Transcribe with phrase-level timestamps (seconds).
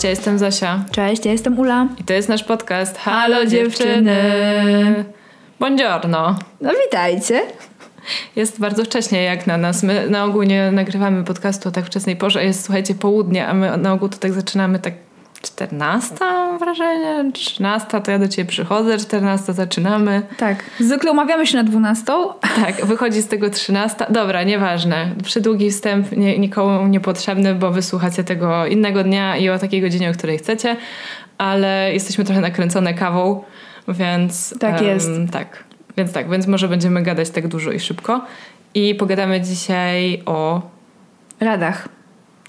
[0.00, 0.84] Cześć, ja jestem Zosia.
[0.90, 1.88] Cześć, ja jestem Ula.
[1.98, 4.14] I to jest nasz podcast Halo Dziewczyny!
[5.58, 6.38] Buongiorno!
[6.60, 7.42] No witajcie.
[8.36, 9.82] Jest bardzo wcześnie jak na nas.
[9.82, 12.44] My na ogół nie nagrywamy podcastu o tak wczesnej porze.
[12.44, 14.94] Jest, słuchajcie, południe, a my na ogół to tak zaczynamy tak
[15.42, 20.22] 14 mam wrażenie, 13 to ja do Ciebie przychodzę, 14 zaczynamy.
[20.36, 22.04] Tak, zwykle umawiamy się na 12.
[22.56, 24.06] Tak, wychodzi z tego 13.
[24.10, 25.10] Dobra, nieważne.
[25.24, 30.12] Przydługi wstęp nie, nikomu niepotrzebny, bo wysłuchacie tego innego dnia i o takiej godzinie, o
[30.12, 30.76] której chcecie,
[31.38, 33.44] ale jesteśmy trochę nakręcone kawą,
[33.88, 34.58] więc...
[34.58, 35.10] Tak jest.
[35.32, 35.64] tak,
[35.96, 38.24] więc tak, więc może będziemy gadać tak dużo i szybko.
[38.74, 40.60] I pogadamy dzisiaj o...
[41.40, 41.99] Radach.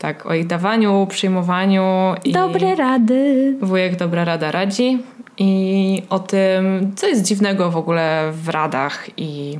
[0.02, 2.16] Tak, o ich dawaniu, przyjmowaniu.
[2.23, 3.55] I Dobre rady.
[3.61, 5.03] Wujek Dobra Rada radzi.
[5.38, 9.59] I o tym, co jest dziwnego w ogóle w radach i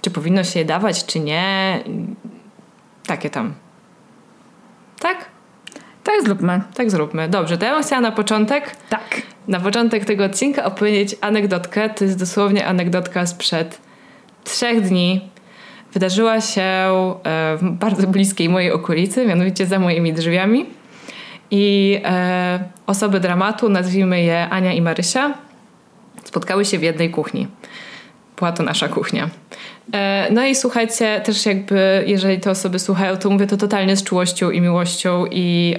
[0.00, 1.80] czy powinno się je dawać, czy nie.
[3.06, 3.54] Takie tam.
[5.00, 5.24] Tak?
[6.04, 6.62] Tak zróbmy.
[6.74, 7.28] Tak zróbmy.
[7.28, 9.22] Dobrze, to ja bym chciała na początek, Tak.
[9.48, 11.90] na początek tego odcinka opowiedzieć anegdotkę.
[11.90, 13.80] To jest dosłownie anegdotka sprzed
[14.44, 15.30] trzech dni.
[15.92, 20.66] Wydarzyła się e, w bardzo bliskiej mojej okolicy, mianowicie za moimi drzwiami.
[21.50, 25.34] I e, osoby dramatu, nazwijmy je Ania i Marysia,
[26.24, 27.46] spotkały się w jednej kuchni.
[28.38, 29.30] Była to nasza kuchnia.
[29.92, 34.04] E, no i słuchajcie, też jakby, jeżeli te osoby słuchają, to mówię to totalnie z
[34.04, 35.76] czułością i miłością i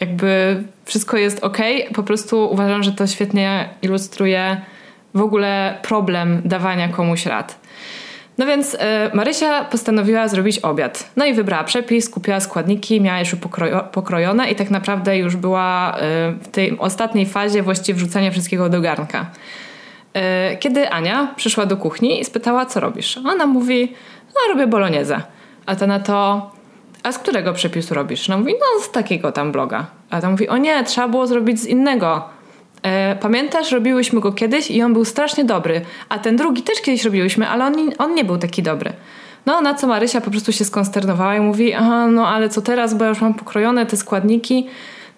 [0.00, 1.58] jakby wszystko jest ok.
[1.94, 4.60] Po prostu uważam, że to świetnie ilustruje
[5.14, 7.60] w ogóle problem dawania komuś rad.
[8.40, 8.78] No więc y,
[9.14, 11.10] Marysia postanowiła zrobić obiad.
[11.16, 15.96] No i wybrała przepis, kupiła składniki, miała już pokrojo- pokrojone i tak naprawdę już była
[15.96, 16.00] y,
[16.42, 19.26] w tej ostatniej fazie właściwie wrzucania wszystkiego do garnka.
[20.52, 23.16] Y, kiedy Ania przyszła do kuchni i spytała, co robisz?
[23.16, 23.94] Ona mówi,
[24.34, 25.22] no robię bolognese.
[25.66, 26.50] A ta na to,
[27.02, 28.28] a z którego przepisu robisz?
[28.28, 29.86] No mówi, no z takiego tam bloga.
[30.10, 32.39] A ta mówi, o nie, trzeba było zrobić z innego.
[32.82, 37.04] E, pamiętasz, robiłyśmy go kiedyś i on był strasznie dobry, a ten drugi też kiedyś
[37.04, 38.92] robiłyśmy, ale on, on nie był taki dobry.
[39.46, 42.94] No, na co Marysia po prostu się skonsternowała i mówi, aha, no ale co teraz,
[42.94, 44.66] bo ja już mam pokrojone te składniki.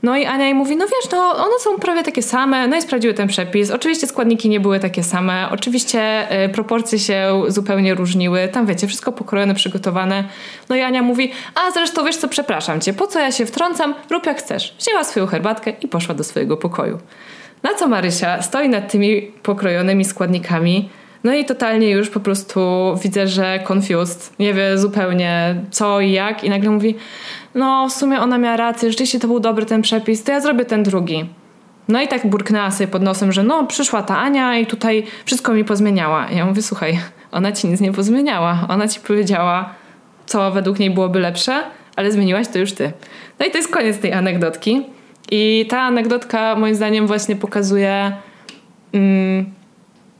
[0.02, 2.82] No i Ania jej mówi, no wiesz, no one są prawie takie same, no i
[2.82, 3.70] sprawdziły ten przepis.
[3.70, 9.12] Oczywiście składniki nie były takie same, oczywiście y, proporcje się zupełnie różniły, tam wiecie, wszystko
[9.12, 10.24] pokrojone, przygotowane.
[10.68, 13.94] No i Ania mówi, a zresztą wiesz co, przepraszam cię, po co ja się wtrącam,
[14.10, 14.74] rób jak chcesz.
[14.78, 16.98] Wzięła swoją herbatkę i poszła do swojego pokoju.
[17.62, 20.88] Na co Marysia stoi nad tymi pokrojonymi składnikami,
[21.24, 22.60] no i totalnie już po prostu
[23.02, 26.94] widzę, że confused, nie wie zupełnie co i jak i nagle mówi,
[27.54, 30.64] no w sumie ona miała rację, rzeczywiście to był dobry ten przepis, to ja zrobię
[30.64, 31.24] ten drugi.
[31.88, 35.52] No i tak burknęła sobie pod nosem, że no przyszła ta Ania i tutaj wszystko
[35.52, 36.30] mi pozmieniała.
[36.30, 36.98] Ja mówię, słuchaj,
[37.32, 38.66] ona ci nic nie pozmieniała.
[38.68, 39.74] Ona ci powiedziała,
[40.26, 41.62] co według niej byłoby lepsze,
[41.96, 42.92] ale zmieniłaś to już ty.
[43.38, 44.82] No i to jest koniec tej anegdotki.
[45.30, 48.12] I ta anegdotka moim zdaniem właśnie pokazuje,
[48.92, 49.46] mm,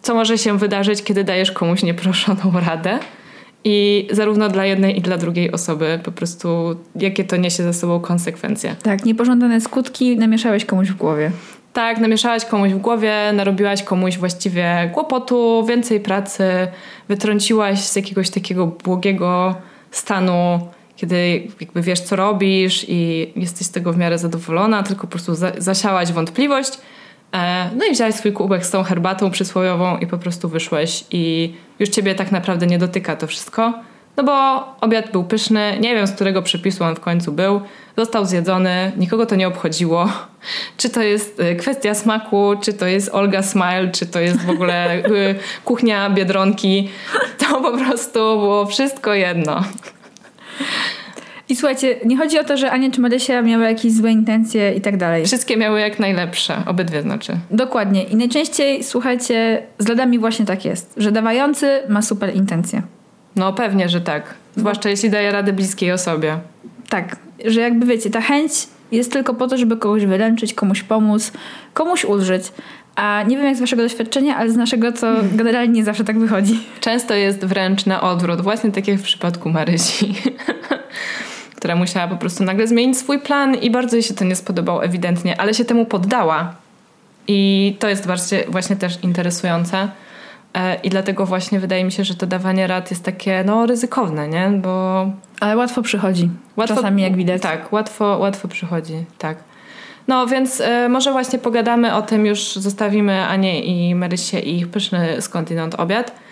[0.03, 2.99] co może się wydarzyć, kiedy dajesz komuś nieproszoną radę.
[3.65, 8.01] I zarówno dla jednej i dla drugiej osoby po prostu jakie to niesie ze sobą
[8.01, 8.77] konsekwencje.
[8.83, 11.31] Tak, niepożądane skutki namieszałeś komuś w głowie.
[11.73, 16.45] Tak, namieszałaś komuś w głowie, narobiłaś komuś właściwie kłopotu, więcej pracy,
[17.09, 19.55] wytrąciłaś z jakiegoś takiego błogiego
[19.91, 20.61] stanu,
[20.97, 25.35] kiedy jakby wiesz, co robisz i jesteś z tego w miarę zadowolona, tylko po prostu
[25.35, 26.73] za zasiałaś wątpliwość.
[27.35, 31.55] E, no i wziąłeś swój kubek z tą herbatą przysłowiową i po prostu wyszłeś i
[31.79, 33.73] już ciebie tak naprawdę nie dotyka to wszystko.
[34.17, 37.61] No bo obiad był pyszny, nie wiem z którego przepisu on w końcu był,
[37.97, 40.09] został zjedzony, nikogo to nie obchodziło.
[40.77, 44.51] Czy to jest y, kwestia smaku, czy to jest Olga Smile, czy to jest w
[44.51, 45.35] ogóle y,
[45.65, 46.91] kuchnia Biedronki,
[47.39, 49.65] to po prostu było wszystko jedno.
[51.49, 54.81] I słuchajcie, nie chodzi o to, że Ania czy Marysia miały jakieś złe intencje i
[54.81, 55.27] tak dalej.
[55.27, 57.33] Wszystkie miały jak najlepsze, obydwie znaczy.
[57.51, 58.03] Dokładnie.
[58.03, 62.83] I najczęściej, słuchajcie, z radami właśnie tak jest, że dawający ma super intencje.
[63.37, 64.35] No pewnie, że tak.
[64.57, 66.39] Zwłaszcza jeśli daje radę bliskiej osobie.
[66.89, 68.53] Tak, że jakby wiecie, ta chęć
[68.93, 71.33] jest tylko po to, żeby kogoś wyręczyć, komuś pomóc,
[71.75, 72.43] komuś ulżyć.
[72.97, 76.19] A nie wiem jak z waszego doświadczenia, ale z naszego to generalnie nie zawsze tak
[76.19, 76.61] wychodzi.
[76.81, 80.15] Często jest wręcz na odwrót, właśnie tak jak w przypadku Marysi,
[81.57, 84.85] która musiała po prostu nagle zmienić swój plan i bardzo jej się to nie spodobało
[84.85, 86.55] ewidentnie, ale się temu poddała.
[87.29, 89.89] I to jest właśnie, właśnie też interesujące.
[90.55, 94.29] E, I dlatego właśnie wydaje mi się, że to dawanie rad jest takie no ryzykowne,
[94.29, 94.51] nie?
[94.51, 95.07] Bo
[95.41, 96.31] Ale łatwo przychodzi.
[96.57, 97.43] Łatwo, Czasami jak widać.
[97.43, 99.52] Tak, łatwo, łatwo przychodzi, tak.
[100.09, 104.69] No więc e, może właśnie pogadamy o tym, już zostawimy Anię i Marysię i ich
[104.69, 106.23] pyszny skądinąd obiad.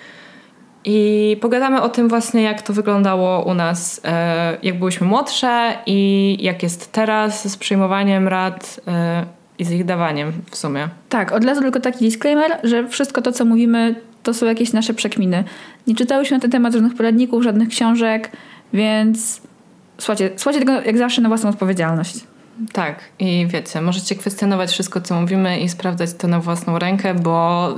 [0.84, 6.36] I pogadamy o tym właśnie, jak to wyglądało u nas, e, jak byłyśmy młodsze i
[6.40, 9.24] jak jest teraz z przyjmowaniem rad e,
[9.58, 10.88] i z ich dawaniem w sumie.
[11.08, 14.94] Tak, od razu tylko taki disclaimer, że wszystko to, co mówimy, to są jakieś nasze
[14.94, 15.44] przekminy.
[15.86, 18.30] Nie czytałyśmy na ten temat żadnych poradników, żadnych książek,
[18.72, 19.40] więc
[19.98, 22.29] słuchajcie, słuchajcie tego jak zawsze na własną odpowiedzialność.
[22.72, 27.68] Tak, i wiecie, możecie kwestionować wszystko, co mówimy i sprawdzać to na własną rękę, bo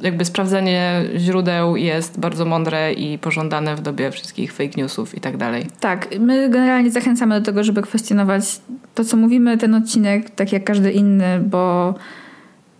[0.00, 5.20] y, jakby sprawdzanie źródeł jest bardzo mądre i pożądane w dobie wszystkich fake newsów i
[5.20, 5.66] tak dalej.
[5.80, 8.60] Tak, my generalnie zachęcamy do tego, żeby kwestionować
[8.94, 11.94] to, co mówimy, ten odcinek, tak jak każdy inny, bo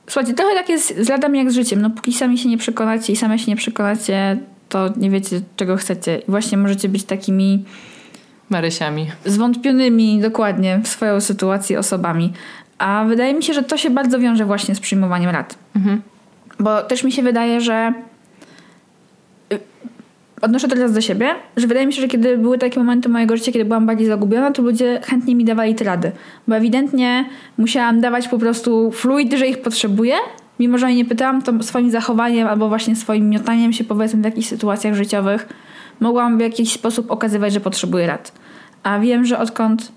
[0.07, 1.83] słuchajcie, trochę tak jest z ladami jak z życiem.
[1.83, 4.39] No póki sami się nie przekonacie i same się nie przekonacie,
[4.69, 6.19] to nie wiecie, czego chcecie.
[6.19, 7.65] I właśnie możecie być takimi
[8.51, 9.07] Marysiami.
[9.25, 12.33] zwątpionymi dokładnie w swoją sytuację osobami.
[12.79, 15.59] A wydaje mi się, że to się bardzo wiąże właśnie z przyjmowaniem rad.
[15.77, 16.03] Mhm.
[16.61, 17.93] Bo też mi się wydaje, że
[19.53, 19.59] y,
[20.43, 23.37] odnoszę to teraz do siebie, że wydaje mi się, że kiedy były takie momenty mojego
[23.37, 26.13] życia, kiedy byłam bardziej zagubiona, to ludzie chętnie mi dawali te rady.
[26.49, 27.25] Bo ewidentnie
[27.59, 30.15] musiałam dawać po prostu fluid, że ich potrzebuję,
[30.59, 34.49] mimo że nie pytałam, to swoim zachowaniem albo właśnie swoim miotaniem się powiedzmy w jakichś
[34.49, 35.49] sytuacjach życiowych
[36.01, 38.33] mogłam w jakiś sposób okazywać, że potrzebuję rad.
[38.83, 39.93] A wiem, że odkąd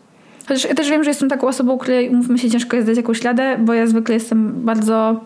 [0.48, 3.22] Chociaż ja też wiem, że jestem taką osobą, której, umówmy się, ciężko jest dać jakąś
[3.22, 5.22] radę, bo ja zwykle jestem bardzo...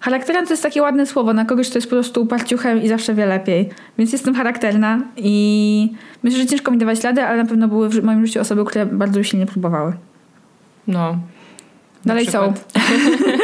[0.00, 1.32] Charakterem to jest takie ładne słowo.
[1.32, 3.68] Na kogoś to jest po prostu uparciuchem i zawsze wie lepiej.
[3.98, 5.92] Więc jestem charakterna i
[6.22, 8.86] myślę, że ciężko mi dawać radę, ale na pewno były w moim życiu osoby, które
[8.86, 9.92] bardzo usilnie próbowały.
[10.86, 11.16] No.
[12.04, 12.52] Dalej są.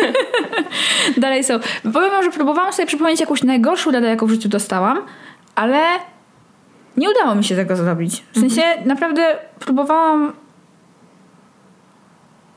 [1.17, 1.59] Dalej są.
[1.93, 4.99] Powiem wam, że próbowałam sobie przypomnieć jakąś najgorszą radę, jaką w życiu dostałam,
[5.59, 5.81] ale
[6.97, 8.25] nie udało mi się tego zrobić.
[8.33, 10.33] W sensie naprawdę próbowałam.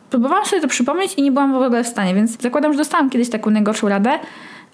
[0.09, 3.09] Próbowałam sobie to przypomnieć i nie byłam w ogóle w stanie, więc zakładam, że dostałam
[3.09, 4.19] kiedyś taką najgorszą radę,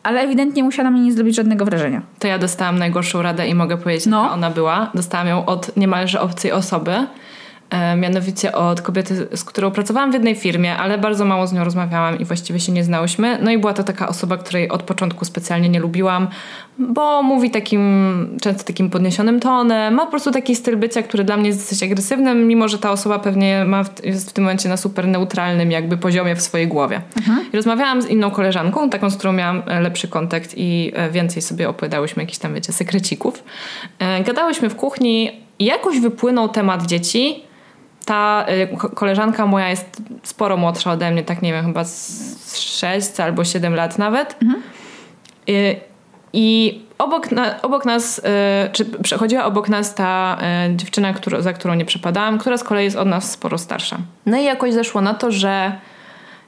[0.03, 2.01] ale ewidentnie musiała na mnie nie zrobić żadnego wrażenia.
[2.19, 4.23] To ja dostałam najgorszą radę i mogę powiedzieć, No.
[4.23, 4.91] jaka ona była.
[4.93, 7.07] Dostałam ją od niemalże obcej osoby.
[7.69, 11.63] E, mianowicie od kobiety, z którą pracowałam w jednej firmie, ale bardzo mało z nią
[11.63, 13.37] rozmawiałam i właściwie się nie znałyśmy.
[13.41, 16.27] No i była to taka osoba, której od początku specjalnie nie lubiłam,
[16.79, 19.93] bo mówi takim, często takim podniesionym tonem.
[19.93, 22.91] Ma po prostu taki styl bycia, który dla mnie jest dosyć agresywny, mimo że ta
[22.91, 26.67] osoba pewnie ma w, jest w tym momencie na super neutralnym jakby poziomie w swojej
[26.67, 27.01] głowie.
[27.53, 31.41] I rozmawiałam z inną koleżanką, taką, z którą miałam e, lepszy kontakt i e, więcej
[31.41, 33.43] sobie opowiadałyśmy jakichś tam, wiecie, sekrecików.
[34.25, 37.46] Gadałyśmy w kuchni i jakoś wypłynął temat dzieci.
[38.07, 38.45] Ta
[38.77, 43.45] ko- koleżanka moja jest sporo młodsza ode mnie, tak nie wiem, chyba z 6 albo
[43.45, 44.37] 7 lat nawet.
[45.49, 45.75] Y,
[46.33, 48.21] I obok, na, obok nas, y,
[48.71, 50.37] czy przechodziła obok nas ta
[50.71, 53.97] y, dziewczyna, którą, za którą nie przepadałam, która z kolei jest od nas sporo starsza.
[54.25, 55.71] No i jakoś zeszło na to, że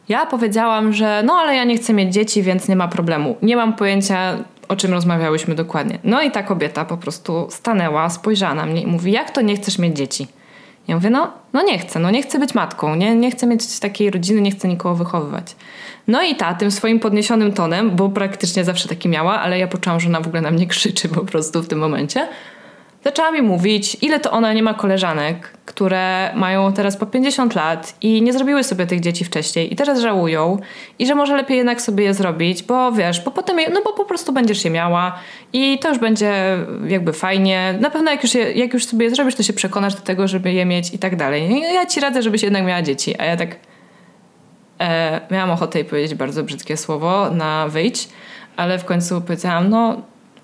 [0.10, 3.38] ja powiedziałam, że no ale ja nie chcę mieć dzieci, więc nie ma problemu.
[3.42, 6.00] Nie mam pojęcia, o czym rozmawiałyśmy dokładnie.
[6.04, 9.56] No i ta kobieta po prostu stanęła, spojrzała na mnie i mówi, jak to nie
[9.56, 10.28] chcesz mieć dzieci?
[10.90, 13.80] Ja mówię, no, no nie chcę, no nie chcę być matką, nie, nie chcę mieć
[13.80, 15.56] takiej rodziny, nie chcę nikogo wychowywać.
[16.08, 20.00] No i ta, tym swoim podniesionym tonem, bo praktycznie zawsze taki miała, ale ja poczułam,
[20.00, 22.28] że ona w ogóle na mnie krzyczy po prostu w tym momencie,
[23.04, 27.96] zaczęła mi mówić, ile to ona nie ma koleżanek, które mają teraz po 50 lat
[28.02, 30.58] i nie zrobiły sobie tych dzieci wcześniej i teraz żałują
[31.00, 33.94] i że może lepiej jednak sobie je zrobić, bo wiesz, bo potem, je, no bo
[33.94, 35.20] po prostu będziesz je miała
[35.54, 37.78] i to już będzie jakby fajnie.
[37.80, 40.28] Na pewno jak już, je, jak już sobie je zrobisz, to się przekonasz do tego,
[40.28, 41.52] żeby je mieć i tak dalej.
[41.52, 43.56] I Ja ci radzę, żebyś jednak miała dzieci, a ja tak
[44.80, 48.10] e, miałam ochotę jej powiedzieć bardzo brzydkie słowo na wyjść,
[48.56, 50.02] ale w końcu powiedziałam, no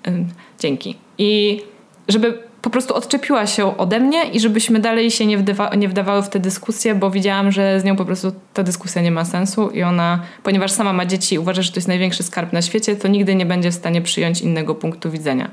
[0.08, 0.96] ym, dzięki.
[1.18, 1.62] I
[2.08, 6.22] żeby po prostu odczepiła się ode mnie i żebyśmy dalej się nie, wdywa, nie wdawały
[6.22, 9.70] w tę dyskusję, bo widziałam, że z nią po prostu ta dyskusja nie ma sensu
[9.70, 12.96] i ona, ponieważ sama ma dzieci i uważa, że to jest największy skarb na świecie,
[12.96, 15.50] to nigdy nie będzie w stanie przyjąć innego punktu widzenia.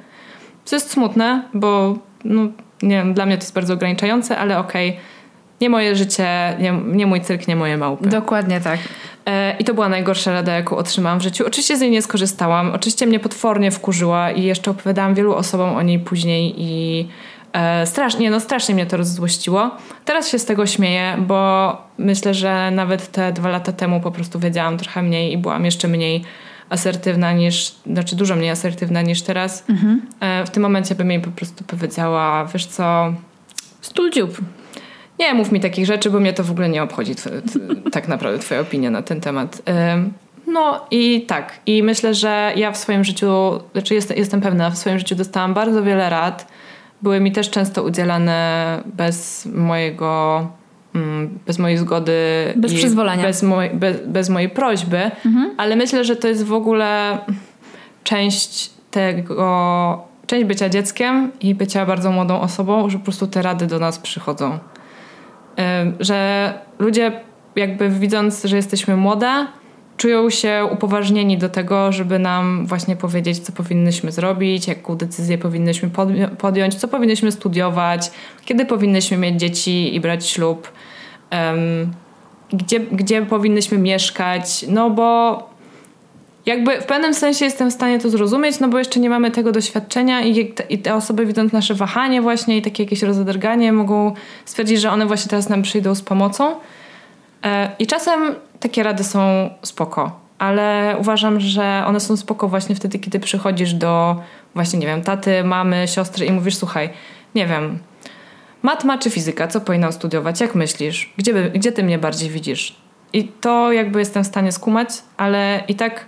[0.65, 2.41] Co jest smutne, bo no,
[2.81, 4.97] nie wiem, dla mnie to jest bardzo ograniczające, ale okej,
[5.61, 8.09] nie moje życie, nie, nie mój cyrk, nie moje małpy.
[8.09, 8.79] Dokładnie tak.
[9.25, 11.47] E, I to była najgorsza rada, jaką otrzymałam w życiu.
[11.47, 12.71] Oczywiście z niej nie skorzystałam.
[12.71, 17.07] Oczywiście mnie potwornie wkurzyła i jeszcze opowiadałam wielu osobom o niej później i
[17.53, 19.71] E, strasznie, no strasznie mnie to rozzłościło.
[20.05, 24.39] Teraz się z tego śmieję, bo myślę, że nawet te dwa lata temu po prostu
[24.39, 26.23] wiedziałam trochę mniej i byłam jeszcze mniej
[26.69, 29.63] asertywna niż, znaczy dużo mniej asertywna niż teraz.
[29.69, 30.01] Mhm.
[30.19, 33.13] E, w tym momencie bym jej po prostu powiedziała, wiesz co...
[33.81, 34.37] Stul dziób.
[35.19, 37.15] Nie mów mi takich rzeczy, bo mnie to w ogóle nie obchodzi
[37.91, 39.61] tak naprawdę twoja opinia na ten temat.
[40.47, 41.59] No i tak.
[41.65, 43.27] I myślę, że ja w swoim życiu,
[43.71, 46.47] znaczy jestem, jestem pewna, w swoim życiu dostałam bardzo wiele rad.
[47.01, 50.47] Były mi też często udzielane bez mojego
[50.95, 52.13] mm, bez mojej zgody.
[52.55, 53.23] Bez przyzwolenia.
[53.23, 55.11] Bez, moj, bez, bez mojej prośby.
[55.25, 55.51] Mhm.
[55.57, 57.17] Ale myślę, że to jest w ogóle
[58.03, 63.67] część tego, część bycia dzieckiem i bycia bardzo młodą osobą, że po prostu te rady
[63.67, 64.59] do nas przychodzą.
[65.99, 67.11] Że ludzie
[67.55, 69.47] jakby widząc, że jesteśmy młode,
[69.97, 75.89] czują się upoważnieni do tego, żeby nam właśnie powiedzieć, co powinnyśmy zrobić, jaką decyzję powinnyśmy
[76.37, 78.11] podjąć, co powinnyśmy studiować,
[78.45, 80.71] kiedy powinnyśmy mieć dzieci i brać ślub,
[81.31, 81.91] um,
[82.53, 85.37] gdzie, gdzie powinnyśmy mieszkać, no bo
[86.45, 89.51] jakby w pewnym sensie jestem w stanie to zrozumieć, no bo jeszcze nie mamy tego
[89.51, 94.13] doświadczenia i i te osoby widząc nasze wahanie właśnie i takie jakieś rozedrganie mogą
[94.45, 96.55] stwierdzić, że one właśnie teraz nam przyjdą z pomocą.
[97.43, 102.99] E, I czasem takie rady są spoko, ale uważam, że one są spoko właśnie wtedy,
[102.99, 104.21] kiedy przychodzisz do
[104.53, 106.89] właśnie, nie wiem, taty, mamy, siostry i mówisz, słuchaj,
[107.35, 107.79] nie wiem,
[108.61, 111.13] matma czy fizyka, co powinnam studiować, jak myślisz?
[111.17, 112.75] Gdzie, gdzie ty mnie bardziej widzisz?
[113.13, 116.05] I to jakby jestem w stanie skumać, ale i tak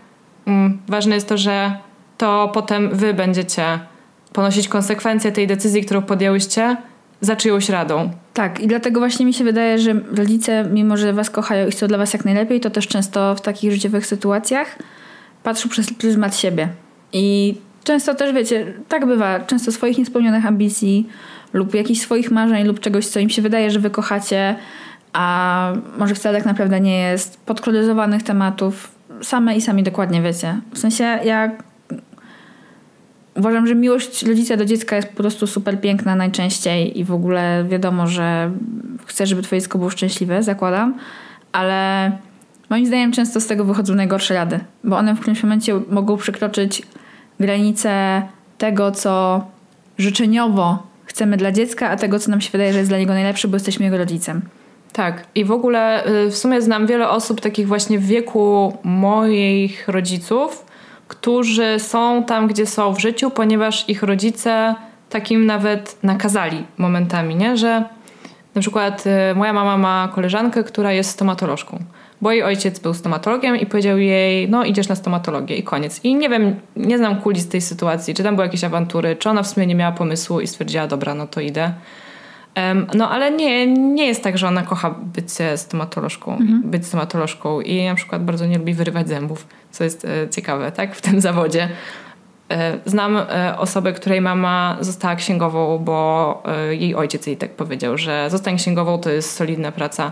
[0.88, 1.78] ważne jest to, że
[2.18, 3.80] to potem wy będziecie
[4.34, 6.78] ponosić konsekwencje tej decyzji, którą podjęłyście,
[7.22, 8.10] za czyjąś radą.
[8.34, 11.88] Tak, i dlatego właśnie mi się wydaje, że rodzice, mimo że was kochają i chcą
[11.88, 14.78] dla was jak najlepiej, to też często w takich życiowych sytuacjach
[15.44, 16.70] patrzą przez pryzmat siebie.
[17.14, 21.10] I często też, wiecie, tak bywa, często swoich niespełnionych ambicji
[21.54, 24.56] lub jakichś swoich marzeń lub czegoś, co im się wydaje, że wy kochacie,
[25.14, 28.95] a może wcale tak naprawdę nie jest, podkoloryzowanych tematów,
[29.26, 30.60] same i sami dokładnie wiecie.
[30.74, 31.64] W sensie, jak
[33.36, 37.66] uważam, że miłość rodzica do dziecka jest po prostu super piękna najczęściej i w ogóle
[37.70, 38.52] wiadomo, że
[39.06, 40.96] chcę, żeby twoje dziecko było szczęśliwe, zakładam,
[41.52, 42.12] ale
[42.70, 46.82] moim zdaniem często z tego wychodzą najgorsze rady, bo one w którymś momencie mogą przekroczyć
[47.40, 48.22] granice
[48.58, 49.46] tego, co
[49.98, 53.48] życzeniowo chcemy dla dziecka, a tego, co nam się wydaje, że jest dla niego najlepsze,
[53.48, 54.42] bo jesteśmy jego rodzicem.
[54.96, 55.28] Tak.
[55.36, 60.66] I w ogóle y, w sumie znam wiele osób takich właśnie w wieku moich rodziców,
[61.08, 64.76] którzy są tam, gdzie są w życiu, ponieważ ich rodzice
[65.10, 67.58] takim nawet nakazali momentami, nie?
[67.58, 67.84] Że
[68.56, 71.80] na przykład y, moja mama ma koleżankę, która jest stomatolożką,
[72.22, 76.04] bo jej ojciec był stomatologiem i powiedział jej, no idziesz na stomatologię i koniec.
[76.04, 79.44] I nie wiem, nie znam kulis tej sytuacji, czy tam były jakieś awantury, czy ona
[79.44, 81.74] w sumie nie miała pomysłu i stwierdziła, dobra, no to idę.
[82.96, 86.62] No ale nie, nie jest tak, że ona kocha być stomatolożką, mhm.
[86.66, 90.96] być stomatolożką i na przykład bardzo nie lubi wyrywać zębów co jest e, ciekawe, tak,
[90.96, 91.70] w tym zawodzie.
[92.52, 98.30] E, znam e, osobę, której mama została księgową, bo jej ojciec jej tak powiedział, że
[98.30, 100.12] zostań księgową to jest solidna praca,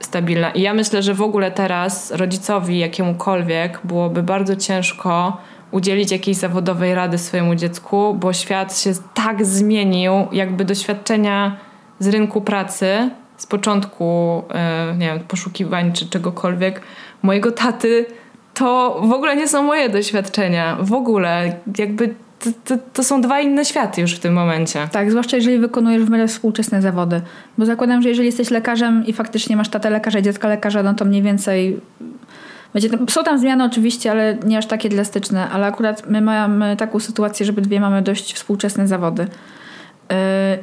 [0.00, 0.50] stabilna.
[0.50, 5.36] I ja myślę, że w ogóle teraz rodzicowi jakiemukolwiek byłoby bardzo ciężko
[5.74, 11.56] udzielić jakiejś zawodowej rady swojemu dziecku, bo świat się tak zmienił, jakby doświadczenia
[11.98, 14.42] z rynku pracy z początku,
[14.98, 16.80] nie wiem, poszukiwań czy czegokolwiek,
[17.22, 18.06] mojego taty
[18.54, 20.76] to w ogóle nie są moje doświadczenia.
[20.80, 21.56] W ogóle.
[21.78, 24.88] Jakby to, to, to, są dwa inne światy już w tym momencie.
[24.92, 27.20] Tak, zwłaszcza jeżeli wykonujesz w miarę współczesne zawody.
[27.58, 30.94] Bo zakładam, że jeżeli jesteś lekarzem i faktycznie masz tatę lekarza i dziecka lekarza, no
[30.94, 31.80] to mniej więcej...
[32.74, 35.50] Będzie tam, są tam zmiany oczywiście, ale nie aż takie drastyczne.
[35.50, 39.22] Ale akurat my mamy taką sytuację, żeby dwie mamy dość współczesne zawody.
[39.22, 40.16] Yy,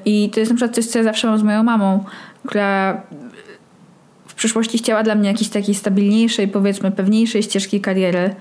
[0.05, 2.03] I to jest na przykład coś, co ja zawsze mam z moją mamą,
[2.45, 3.01] która
[4.41, 8.35] przyszłości chciała dla mnie jakiejś takiej stabilniejszej, powiedzmy pewniejszej ścieżki kariery.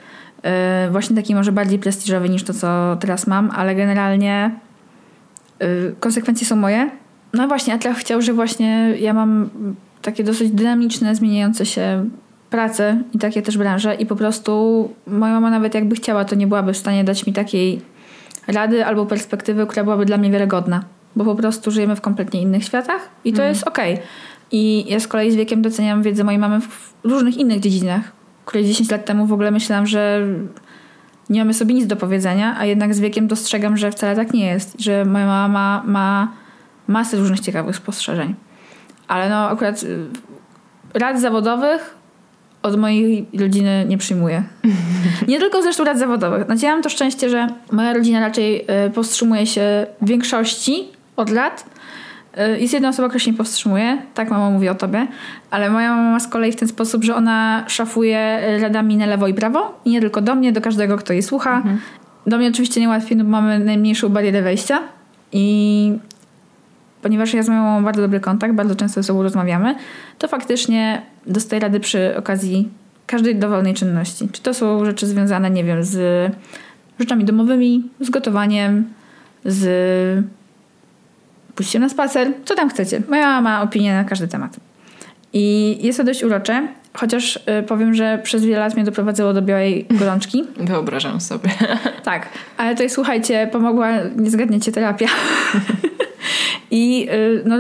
[0.45, 4.51] Yy, właśnie takiej może bardziej prestiżowej niż to, co teraz mam, ale generalnie
[5.61, 6.91] yy, konsekwencje są moje.
[7.33, 9.51] No właśnie, Atlach chciał, że właśnie ja mam
[10.03, 12.09] takie dosyć dynamiczne, zmieniające się
[12.51, 16.47] prace i takie też branże i po prostu moja mama nawet jakby chciała, to nie
[16.47, 17.81] byłaby w stanie dać mi takiej
[18.47, 20.85] rady albo perspektywy, która byłaby dla mnie wiarygodna.
[21.17, 23.55] Bo po prostu żyjemy w kompletnie innych światach i to mm.
[23.55, 23.95] jest okej.
[23.95, 24.07] Okay.
[24.53, 28.13] I ja z kolei z wiekiem doceniam wiedzę mojej mamy w różnych innych dziedzinach,
[28.45, 30.27] które 10 lat temu w ogóle myślałam, że
[31.31, 34.47] nie mamy sobie nic do powiedzenia, a jednak z wiekiem dostrzegam, że wcale tak nie
[34.47, 34.81] jest.
[34.81, 36.33] Że moja mama ma
[36.89, 38.35] masę różnych ciekawych spostrzeżeń.
[39.09, 40.07] Ale no akurat y,
[40.95, 42.00] rad zawodowych
[42.63, 44.43] od mojej rodziny nie przyjmuję.
[45.29, 46.45] Nie tylko zresztą rad zawodowych.
[46.47, 51.31] Znaczy ja mam to szczęście, że moja rodzina raczej y, powstrzymuje się w większości od
[51.31, 51.65] lat.
[52.57, 55.07] Y, Jest jedna osoba, która się nie powstrzymuje, tak mama mówi o tobie,
[55.51, 59.35] ale moja mama z kolei w ten sposób, że ona szafuje radami na lewo i
[59.35, 61.63] prawo i nie tylko do mnie, do każdego, kto jej słucha.
[62.27, 64.81] Do mnie oczywiście niełatwiej, no bo mamy najmniejszą barierę wejścia
[65.33, 65.93] i
[67.03, 69.75] ponieważ ja z moją mam bardzo dobry kontakt, bardzo często ze sobą rozmawiamy,
[70.19, 72.69] to faktycznie dostaję rady przy okazji
[73.07, 74.29] każdej dowolnej czynności.
[74.33, 76.33] Czy to są rzeczy związane, nie wiem, z
[77.01, 78.85] rzeczami domowymi, z gotowaniem,
[79.45, 80.25] z
[81.55, 83.03] pójściem na spacer, co tam chcecie.
[83.09, 84.57] Moja mama ma opinię na każdy temat.
[85.33, 89.43] I jest to dość urocze, chociaż y, powiem, że przez wiele lat mnie doprowadzało do
[89.43, 90.45] białej gorączki.
[90.57, 91.51] Wyobrażam sobie.
[92.05, 95.07] Tak, ale tutaj słuchajcie, pomogła, nie zgadniecie, terapia.
[96.71, 97.57] I y, no,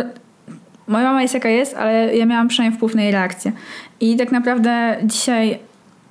[0.89, 3.53] moja mama jest jaka jest, ale ja miałam przynajmniej wpływ na jej reakcję.
[4.01, 5.59] I tak naprawdę dzisiaj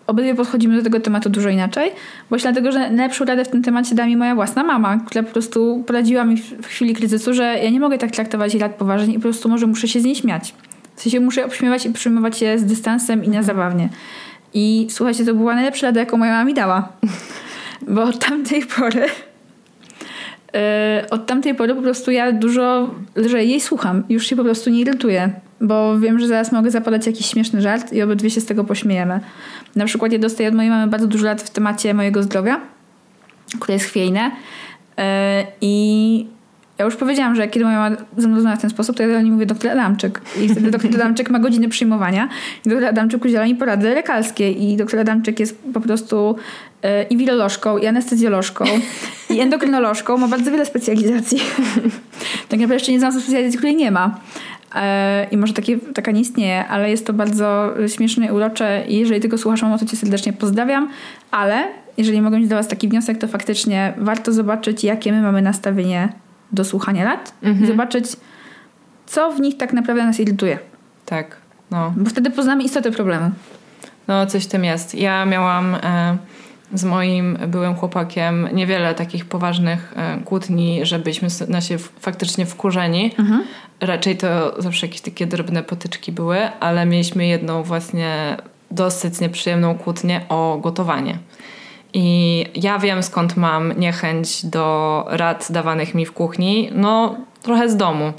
[0.07, 1.91] obydwie podchodzimy do tego tematu dużo inaczej,
[2.29, 5.31] właśnie dlatego, że najlepszą radę w tym temacie da mi moja własna mama, która po
[5.31, 9.13] prostu poradziła mi w chwili kryzysu, że ja nie mogę tak traktować jej rad poważnie
[9.13, 10.53] i po prostu może muszę się z niej śmiać.
[10.95, 13.89] W sensie muszę obśmiewać i przyjmować je z dystansem i na zabawnie.
[14.53, 16.89] I słuchajcie, to była najlepsza rada, jaką moja mama mi dała.
[17.87, 19.05] Bo od tamtej pory
[21.11, 24.03] od tamtej pory po prostu ja dużo lżej jej słucham.
[24.09, 25.29] Już się po prostu nie irytuję,
[25.61, 29.19] bo wiem, że zaraz mogę zapadać jakiś śmieszny żart i obydwie się z tego pośmiejemy.
[29.75, 32.61] Na przykład ja dostaję od mojej mamy bardzo dużo lat w temacie mojego zdrowia,
[33.59, 34.31] które jest chwiejne
[34.97, 35.03] yy,
[35.61, 36.25] i
[36.79, 39.09] ja już powiedziałam, że kiedy moja mama ze mną rozmawia w ten sposób, to ja
[39.09, 40.21] do niej mówię doktor Adamczyk.
[40.41, 42.29] I wtedy doktor Adamczyk ma godziny przyjmowania
[42.65, 46.35] i doktor Adamczyk udziela mi porady lekarskie i doktor Adamczyk jest po prostu
[46.83, 48.65] e, i wirolożką, i anestezjolożką,
[49.29, 50.17] i endokrynolożką.
[50.17, 51.39] Ma bardzo wiele specjalizacji.
[52.49, 54.19] tak naprawdę jeszcze nie znam specjalizacji, której nie ma.
[54.75, 58.99] E, I może takie, taka nie istnieje, ale jest to bardzo śmieszne i urocze i
[58.99, 60.89] jeżeli tylko słuchasz mamo, to cię serdecznie pozdrawiam,
[61.31, 61.67] ale
[61.97, 66.09] jeżeli mogę mieć dla was taki wniosek, to faktycznie warto zobaczyć, jakie my mamy nastawienie
[66.51, 67.33] do słuchania lat
[67.63, 68.05] i zobaczyć,
[69.05, 70.59] co w nich tak naprawdę nas irytuje.
[71.05, 71.37] Tak,
[71.71, 71.93] no.
[71.97, 73.31] Bo wtedy poznamy istotę problemu.
[74.07, 74.95] No, coś w tym jest.
[74.95, 76.17] Ja miałam e,
[76.73, 82.45] z moim byłym chłopakiem niewiele takich poważnych e, kłótni, żebyśmy s- na się w- faktycznie
[82.45, 83.11] wkurzeni.
[83.81, 88.37] Raczej to zawsze jakieś takie drobne potyczki były, ale mieliśmy jedną właśnie
[88.71, 91.17] dosyć nieprzyjemną kłótnię o gotowanie.
[91.93, 96.69] I ja wiem skąd mam niechęć do rad dawanych mi w kuchni.
[96.75, 98.13] No, trochę z domu.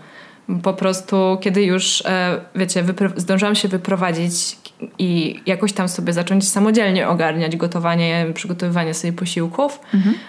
[0.62, 2.84] Po prostu, kiedy już, e, wiecie,
[3.16, 4.56] zdążyłam się wyprowadzić
[4.98, 9.80] i jakoś tam sobie zacząć samodzielnie ogarniać gotowanie, przygotowywanie sobie posiłków,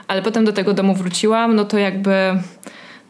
[0.08, 2.40] ale potem do tego domu wróciłam, no to jakby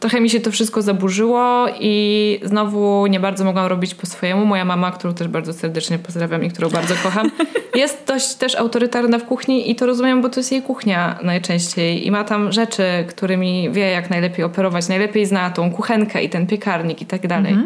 [0.02, 4.46] trochę mi się to wszystko zaburzyło i znowu nie bardzo mogłam robić po swojemu.
[4.46, 7.30] Moja mama, którą też bardzo serdecznie pozdrawiam i którą bardzo kocham,
[7.74, 12.06] jest dość też autorytarna w kuchni i to rozumiem, bo to jest jej kuchnia najczęściej
[12.06, 16.46] i ma tam rzeczy, którymi wie jak najlepiej operować, najlepiej zna tą kuchenkę i ten
[16.46, 17.52] piekarnik i tak dalej.
[17.52, 17.62] E,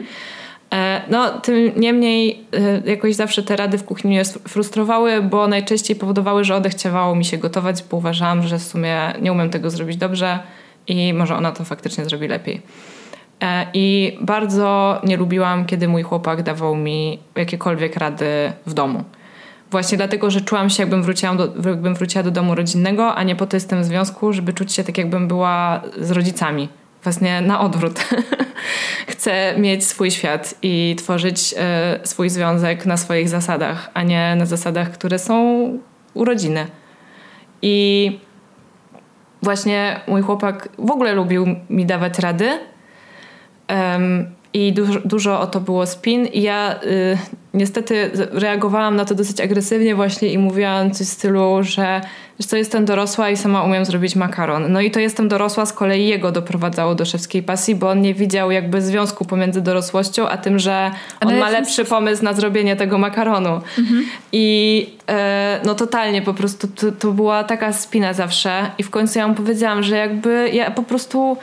[1.10, 2.44] No, tym niemniej
[2.86, 7.24] e, jakoś zawsze te rady w kuchni mnie frustrowały, bo najczęściej powodowały, że odechciewało mi
[7.24, 10.38] się gotować, bo uważałam, że w sumie nie umiem tego zrobić dobrze
[10.86, 12.62] i może ona to faktycznie zrobi lepiej.
[13.42, 19.04] E, I bardzo nie lubiłam, kiedy mój chłopak dawał mi jakiekolwiek rady w domu.
[19.70, 23.36] Właśnie dlatego, że czułam się, jakbym wróciła, do, jakbym wróciła do domu rodzinnego, a nie
[23.36, 26.68] po to jestem w związku, żeby czuć się tak, jakbym była z rodzicami.
[27.06, 28.00] Właśnie na odwrót.
[29.12, 34.46] Chcę mieć swój świat i tworzyć e, swój związek na swoich zasadach, a nie na
[34.46, 35.68] zasadach, które są
[36.14, 36.66] urodziny.
[37.62, 38.18] I
[39.42, 42.58] właśnie mój chłopak w ogóle lubił mi dawać rady.
[43.68, 46.26] Em, I dużo, dużo o to było spin.
[46.26, 47.18] I ja y,
[47.54, 52.00] niestety reagowałam na to dosyć agresywnie właśnie i mówiłam coś w stylu, że
[52.38, 54.72] wiesz co, jestem dorosła i sama umiem zrobić makaron.
[54.72, 58.14] No i to jestem dorosła z kolei jego doprowadzało do szewskiej pasji, bo on nie
[58.14, 62.76] widział jakby związku pomiędzy dorosłością, a tym, że on Ale ma lepszy pomysł na zrobienie
[62.76, 63.60] tego makaronu.
[64.32, 69.18] I e, no totalnie po prostu to, to była taka spina zawsze i w końcu
[69.18, 71.36] ja mu powiedziałam, że jakby ja po prostu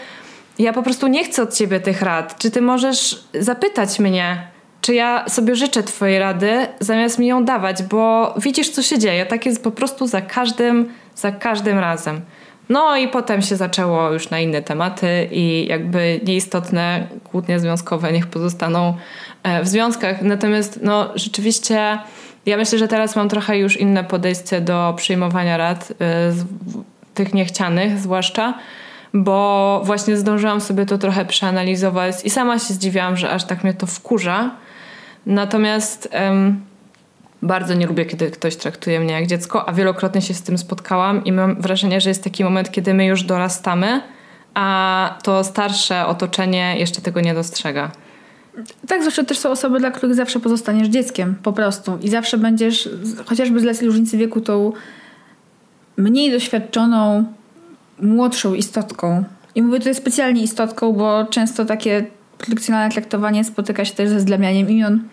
[0.60, 2.38] ja po prostu nie chcę od ciebie tych rad.
[2.38, 4.53] Czy ty możesz zapytać mnie,
[4.84, 9.26] czy ja sobie życzę twojej rady, zamiast mi ją dawać, bo widzisz, co się dzieje.
[9.26, 12.22] Tak jest po prostu za każdym, za każdym razem.
[12.70, 18.28] No i potem się zaczęło już na inne tematy i jakby nieistotne kłótnie związkowe niech
[18.28, 18.98] pozostaną
[19.44, 20.22] e, w związkach.
[20.22, 21.98] Natomiast no rzeczywiście
[22.46, 26.34] ja myślę, że teraz mam trochę już inne podejście do przyjmowania rad, e,
[27.14, 28.54] tych niechcianych zwłaszcza,
[29.14, 33.74] bo właśnie zdążyłam sobie to trochę przeanalizować i sama się zdziwiłam, że aż tak mnie
[33.74, 34.52] to wkurza.
[35.26, 36.62] Natomiast em,
[37.42, 41.24] bardzo nie lubię, kiedy ktoś traktuje mnie jak dziecko, a wielokrotnie się z tym spotkałam
[41.24, 44.02] i mam wrażenie, że jest taki moment, kiedy my już dorastamy,
[44.54, 47.92] a to starsze otoczenie jeszcze tego nie dostrzega.
[48.88, 51.98] Tak, zwłaszcza też są osoby, dla których zawsze pozostaniesz dzieckiem, po prostu.
[52.02, 52.90] I zawsze będziesz,
[53.26, 54.74] chociażby z racji różnicy wieku, tą
[55.98, 57.26] mniej doświadczoną,
[58.02, 59.24] młodszą istotką.
[59.56, 62.06] I mówię tutaj specjalnie istotką, bo często takie
[62.38, 65.04] produkcjonalne traktowanie spotyka się też ze zdlamianiem imion.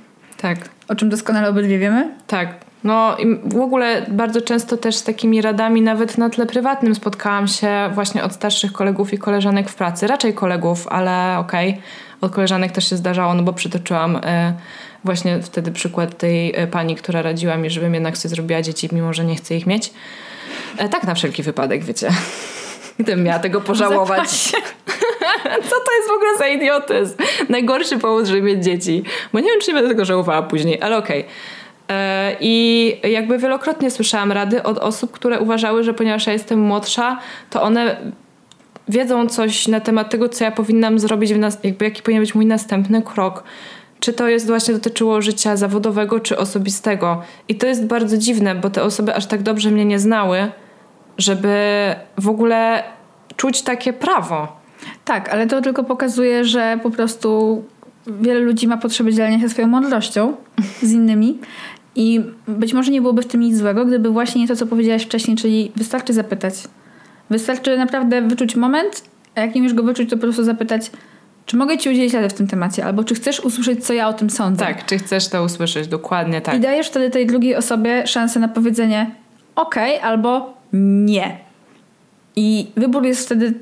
[0.43, 0.59] Tak.
[0.89, 2.11] O czym doskonale obydwie wiemy.
[2.27, 2.55] Tak.
[2.85, 7.49] No i w ogóle bardzo często też z takimi radami nawet na tle prywatnym spotkałam
[7.49, 10.07] się właśnie od starszych kolegów i koleżanek w pracy.
[10.07, 11.71] Raczej kolegów, ale okej.
[11.71, 11.83] Okay.
[12.21, 14.21] Od koleżanek też się zdarzało, no bo przytoczyłam y,
[15.05, 19.13] właśnie wtedy przykład tej y, pani, która radziła mi, żebym jednak sobie zrobiła dzieci, mimo
[19.13, 19.93] że nie chcę ich mieć.
[20.79, 22.11] E, tak na wszelki wypadek, wiecie.
[22.99, 24.53] Gdybym miała tego pożałować.
[25.71, 27.17] Co to jest w ogóle za idiotyzm?
[27.49, 29.03] Najgorszy powód, żeby mieć dzieci.
[29.33, 31.21] Bo nie wiem, czy nie będę tego żałowała później, ale okej.
[31.21, 31.31] Okay.
[31.91, 37.19] E, I jakby wielokrotnie słyszałam rady od osób, które uważały, że ponieważ ja jestem młodsza,
[37.51, 37.97] to one
[38.89, 41.31] wiedzą coś na temat tego, co ja powinnam zrobić,
[41.63, 43.45] jakby jaki powinien być mój następny krok.
[44.01, 47.23] Czy to jest właśnie dotyczyło życia zawodowego, czy osobistego.
[47.49, 50.51] I to jest bardzo dziwne, bo te osoby aż tak dobrze mnie nie znały,
[51.19, 51.57] żeby
[52.19, 52.83] w ogóle
[53.37, 54.60] czuć takie prawo.
[55.11, 57.63] Tak, ale to tylko pokazuje, że po prostu
[58.07, 60.37] wiele ludzi ma potrzebę dzielenia się swoją mądrością
[60.83, 61.39] z innymi.
[61.97, 65.03] I być może nie byłoby w tym nic złego, gdyby właśnie nie to, co powiedziałaś
[65.03, 66.55] wcześniej, czyli wystarczy zapytać.
[67.31, 70.91] Wystarczy naprawdę wyczuć moment, a jak nie umiesz go wyczuć, to po prostu zapytać,
[71.47, 74.13] czy mogę ci udzielić rady w tym temacie, albo czy chcesz usłyszeć, co ja o
[74.13, 74.65] tym sądzę.
[74.65, 76.57] Tak, czy chcesz to usłyszeć, dokładnie tak.
[76.57, 79.11] I dajesz wtedy tej drugiej osobie szansę na powiedzenie
[79.57, 81.39] okej okay, albo nie.
[82.37, 83.55] I wybór jest wtedy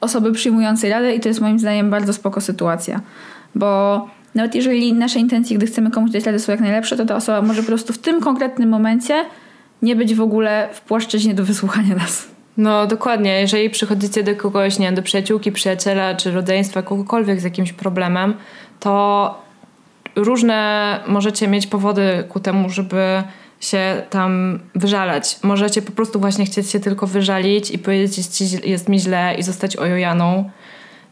[0.00, 3.00] osoby przyjmującej radę i to jest moim zdaniem bardzo spoko sytuacja.
[3.54, 4.00] Bo
[4.34, 7.42] nawet jeżeli nasze intencje, gdy chcemy komuś dać radę są jak najlepsze, to ta osoba
[7.42, 9.24] może po prostu w tym konkretnym momencie
[9.82, 12.28] nie być w ogóle w płaszczyźnie do wysłuchania nas.
[12.56, 17.72] No dokładnie, jeżeli przychodzicie do kogoś, nie do przyjaciółki, przyjaciela czy rodzeństwa, kogokolwiek z jakimś
[17.72, 18.34] problemem,
[18.80, 19.44] to
[20.16, 23.22] różne możecie mieć powody ku temu, żeby
[23.64, 25.38] się tam wyżalać.
[25.42, 29.42] Możecie po prostu właśnie chcieć się tylko wyżalić i powiedzieć jest, jest mi źle i
[29.42, 30.50] zostać ojojaną.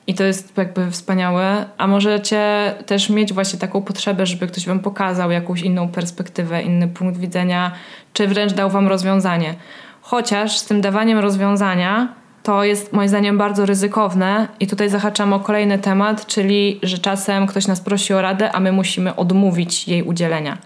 [0.07, 1.65] I to jest jakby wspaniałe.
[1.79, 6.89] A możecie też mieć właśnie taką potrzebę, żeby ktoś wam pokazał jakąś inną perspektywę, inny
[6.89, 7.73] punkt widzenia,
[8.13, 9.55] czy wręcz dał wam rozwiązanie.
[10.01, 12.09] Chociaż z tym dawaniem rozwiązania
[12.43, 17.47] to jest moim zdaniem bardzo ryzykowne i tutaj zahaczam o kolejny temat, czyli że czasem
[17.47, 20.59] ktoś nas prosi o radę, a my musimy odmówić jej udzielenia.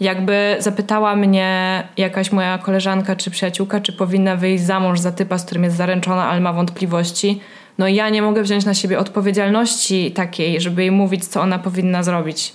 [0.00, 5.38] Jakby zapytała mnie jakaś moja koleżanka czy przyjaciółka, czy powinna wyjść za mąż za typa,
[5.38, 7.40] z którym jest zaręczona, ale ma wątpliwości,
[7.78, 12.02] no ja nie mogę wziąć na siebie odpowiedzialności takiej, żeby jej mówić, co ona powinna
[12.02, 12.52] zrobić.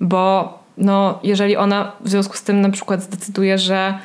[0.00, 3.98] Bo no, jeżeli ona w związku z tym na przykład zdecyduje, że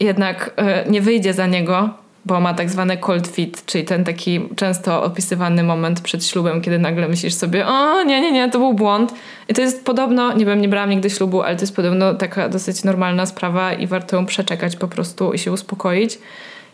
[0.00, 1.90] jednak y, nie wyjdzie za niego,
[2.28, 6.78] bo ma tak zwany cold fit, czyli ten taki często opisywany moment przed ślubem, kiedy
[6.78, 9.14] nagle myślisz sobie, o nie, nie, nie, to był błąd.
[9.48, 12.48] I to jest podobno, nie wiem, nie brałam nigdy ślubu, ale to jest podobno taka
[12.48, 16.18] dosyć normalna sprawa i warto ją przeczekać po prostu i się uspokoić.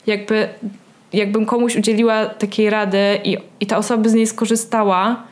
[0.07, 0.49] Jakby,
[1.13, 5.23] jakbym komuś udzieliła takiej rady i, i ta osoba by z niej skorzystała,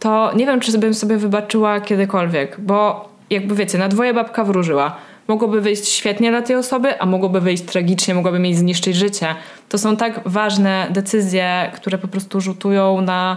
[0.00, 4.96] to nie wiem, czy bym sobie wybaczyła kiedykolwiek, bo jakby wiecie, na dwoje babka wróżyła
[5.28, 9.34] mogłoby wyjść świetnie dla tej osoby, a mogłoby wyjść tragicznie, mogłoby jej zniszczyć życie.
[9.68, 13.36] To są tak ważne decyzje, które po prostu rzutują na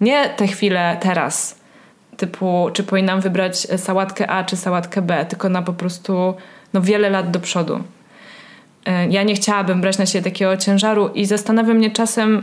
[0.00, 1.60] nie te chwile teraz,
[2.16, 6.34] typu czy powinnam wybrać sałatkę A czy sałatkę B, tylko na po prostu
[6.72, 7.80] no, wiele lat do przodu.
[8.86, 12.42] E, ja nie chciałabym brać na siebie takiego ciężaru i zastanawiam mnie czasem,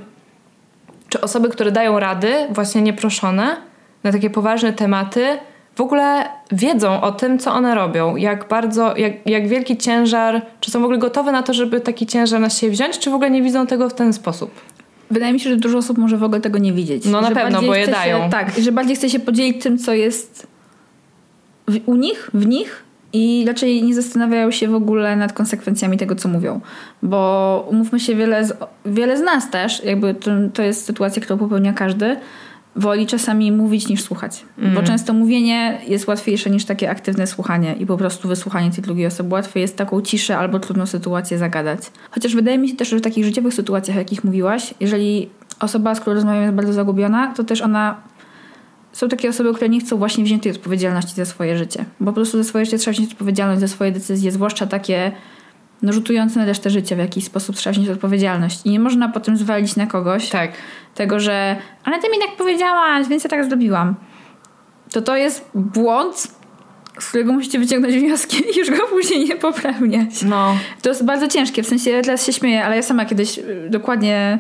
[1.10, 3.58] czy osoby, które dają rady, właśnie nieproszone,
[4.04, 5.38] na takie poważne tematy,
[5.76, 10.72] w ogóle wiedzą o tym, co one robią, jak bardzo, jak, jak wielki ciężar, czy
[10.72, 13.32] są w ogóle gotowe na to, żeby taki ciężar na siebie wziąć, czy w ogóle
[13.32, 14.52] nie widzą tego w ten sposób.
[15.12, 17.06] Wydaje mi się, że dużo osób może w ogóle tego nie widzieć.
[17.06, 18.24] No na pewno, bo je dają.
[18.24, 20.48] Się, tak, że bardziej chce się podzielić tym, co jest
[21.68, 22.84] w, u nich, w nich
[23.14, 26.62] i raczej nie zastanawiają się w ogóle nad konsekwencjami tego, co mówią.
[27.04, 28.54] Bo umówmy się, wiele z,
[28.86, 32.18] wiele z nas też, jakby to, to jest sytuacja, którą popełnia każdy,
[32.76, 34.46] woli czasami mówić niż słuchać.
[34.58, 34.76] Mm.
[34.76, 39.06] Bo często mówienie jest łatwiejsze niż takie aktywne słuchanie i po prostu wysłuchanie tej drugiej
[39.06, 39.34] osoby.
[39.34, 41.80] Łatwiej jest taką ciszę albo trudną sytuację zagadać.
[42.12, 46.00] Chociaż wydaje mi się też, że w takich życiowych sytuacjach, jakich mówiłaś, jeżeli osoba, z
[46.00, 47.96] którą rozmawiam jest bardzo zagubiona, to też ona
[48.94, 51.86] są takie osoby, które nie chcą właśnie wziąć tej odpowiedzialności za swoje życie.
[52.00, 55.12] Bo po prostu za swoje życie trzeba wziąć odpowiedzialność za swoje decyzje, zwłaszcza takie
[55.84, 58.60] no, rzutujące na resztę życia w jakiś sposób trzeba wziąć odpowiedzialność.
[58.65, 60.52] I nie można potem zwalić na kogoś tak.
[60.96, 63.96] tego, że ale ty mi tak powiedziałaś, więc ja tak zrobiłam.
[64.91, 66.28] To to jest błąd,
[67.00, 70.22] z którego musicie wyciągnąć wnioski i już go później nie popełniać.
[70.22, 70.58] No.
[70.82, 73.67] To jest bardzo ciężkie, w sensie ja teraz się śmieję, ale ja sama kiedyś y,
[73.69, 74.39] dokładnie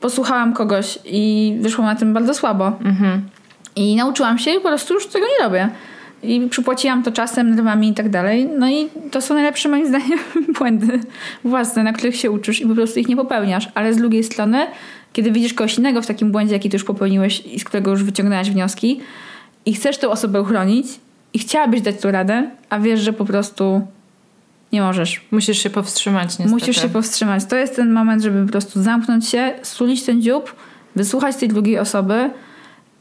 [0.00, 2.66] posłuchałam kogoś i wyszło na tym bardzo słabo.
[2.66, 3.28] Mhm.
[3.76, 5.70] I nauczyłam się i po prostu już tego nie robię.
[6.22, 8.48] I przypłaciłam to czasem, nerwami i tak dalej.
[8.58, 10.18] No i to są najlepsze moim zdaniem
[10.58, 11.00] błędy
[11.44, 13.68] własne, na których się uczysz i po prostu ich nie popełniasz.
[13.74, 14.66] Ale z drugiej strony,
[15.12, 18.04] kiedy widzisz kogoś innego w takim błędzie, jaki ty już popełniłeś i z którego już
[18.04, 19.00] wyciągnęłaś wnioski
[19.66, 20.86] i chcesz tę osobę uchronić
[21.34, 23.86] i chciałabyś dać tu radę, a wiesz, że po prostu
[24.72, 25.24] nie możesz.
[25.30, 26.50] Musisz się powstrzymać niestety.
[26.50, 27.44] Musisz się powstrzymać.
[27.44, 30.54] To jest ten moment, żeby po prostu zamknąć się, stulić ten dziób,
[30.96, 32.30] wysłuchać tej drugiej osoby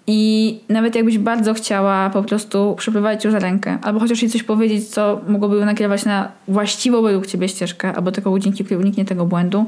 [0.08, 4.44] i nawet jakbyś bardzo chciała po prostu przeprowadzić ją za rękę, albo chociaż jej coś
[4.44, 9.06] powiedzieć, co mogłoby ją nakierować na właściwą według ciebie ścieżkę, albo taką dzięki której uniknie
[9.06, 9.66] tego błędu,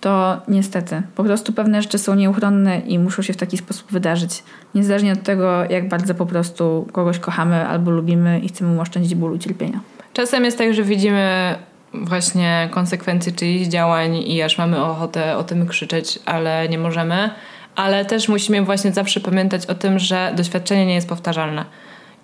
[0.00, 1.02] to niestety.
[1.14, 4.42] Po prostu pewne rzeczy są nieuchronne i muszą się w taki sposób wydarzyć.
[4.74, 9.14] Niezależnie od tego, jak bardzo po prostu kogoś kochamy albo lubimy i chcemy mu oszczędzić
[9.14, 9.80] bólu cierpienia.
[10.12, 11.54] Czasem jest tak, że widzimy
[11.92, 17.30] właśnie konsekwencje czyichś działań i aż mamy ochotę o tym krzyczeć, ale nie możemy.
[17.76, 21.64] Ale też musimy właśnie zawsze pamiętać o tym, że doświadczenie nie jest powtarzalne.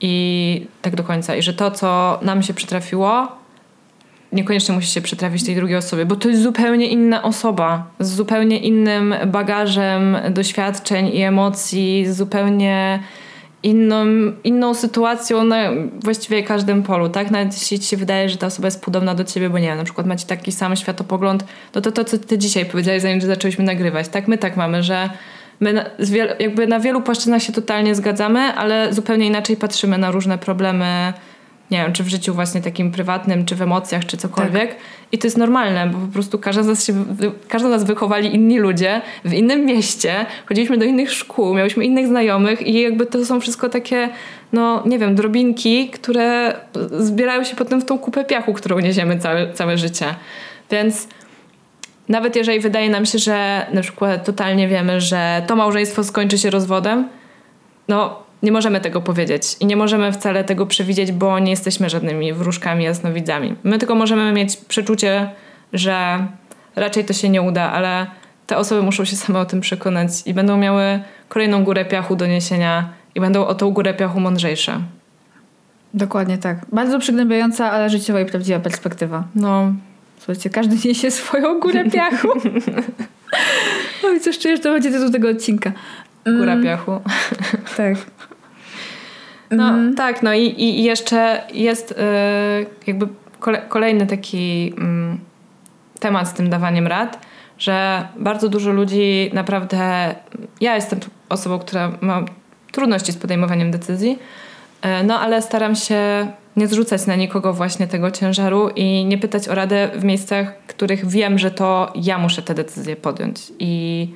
[0.01, 1.37] I tak do końca.
[1.37, 3.29] I że to, co nam się przytrafiło,
[4.33, 8.59] niekoniecznie musi się przytrafić tej drugiej osobie, bo to jest zupełnie inna osoba, z zupełnie
[8.59, 13.01] innym bagażem doświadczeń i emocji, z zupełnie
[13.63, 14.05] inną,
[14.45, 15.57] inną sytuacją na
[16.05, 17.31] właściwie każdym polu, tak?
[17.31, 19.79] Nawet jeśli ci się wydaje, że ta osoba jest podobna do ciebie, bo nie wiem,
[19.79, 23.65] na przykład macie taki sam światopogląd, no to to, co ty dzisiaj powiedziałeś, zanim zaczęliśmy
[23.65, 24.29] nagrywać, tak?
[24.29, 25.11] My tak mamy, że
[25.61, 25.85] my na,
[26.39, 31.13] jakby na wielu płaszczyznach się totalnie zgadzamy, ale zupełnie inaczej patrzymy na różne problemy,
[31.71, 34.69] nie wiem, czy w życiu właśnie takim prywatnym, czy w emocjach, czy cokolwiek.
[34.69, 34.79] Tak.
[35.13, 37.05] I to jest normalne, bo po prostu każda z nas się,
[37.49, 42.07] każda z nas wychowali inni ludzie w innym mieście, chodziliśmy do innych szkół, miałyśmy innych
[42.07, 44.09] znajomych i jakby to są wszystko takie,
[44.53, 46.55] no nie wiem, drobinki, które
[46.99, 50.15] zbierają się potem w tą kupę piachu, którą niesiemy całe, całe życie.
[50.71, 51.09] Więc
[52.09, 56.51] nawet jeżeli wydaje nam się, że na przykład totalnie wiemy, że to małżeństwo skończy się
[56.51, 57.09] rozwodem,
[57.89, 62.33] no nie możemy tego powiedzieć i nie możemy wcale tego przewidzieć, bo nie jesteśmy żadnymi
[62.33, 63.55] wróżkami, jasnowidzami.
[63.63, 65.31] My tylko możemy mieć przeczucie,
[65.73, 66.27] że
[66.77, 68.07] raczej to się nie uda, ale
[68.47, 72.27] te osoby muszą się same o tym przekonać i będą miały kolejną górę piachu do
[72.27, 74.81] niesienia i będą o tą górę piachu mądrzejsze.
[75.95, 76.67] Dokładnie tak.
[76.73, 79.25] Bardzo przygnębiająca, ale życiowa i prawdziwa perspektywa.
[79.35, 79.73] No.
[80.21, 82.29] Słuchajcie, każdy niesie swoją górę piachu.
[84.17, 85.73] i coś czujesz, to będzie tytuł tego odcinka.
[86.25, 86.65] Góra mm.
[86.65, 87.01] piachu.
[87.77, 87.95] tak.
[89.51, 89.95] No mm.
[89.95, 94.75] tak, no i, i jeszcze jest yy, jakby kole, kolejny taki yy,
[96.01, 97.27] temat z tym dawaniem rad,
[97.59, 100.15] że bardzo dużo ludzi naprawdę.
[100.61, 102.25] Ja jestem osobą, która ma
[102.73, 104.19] trudności z podejmowaniem decyzji,
[104.85, 109.49] yy, no ale staram się nie zrzucać na nikogo właśnie tego ciężaru i nie pytać
[109.49, 113.43] o radę w miejscach, w których wiem, że to ja muszę te decyzje podjąć.
[113.59, 114.09] I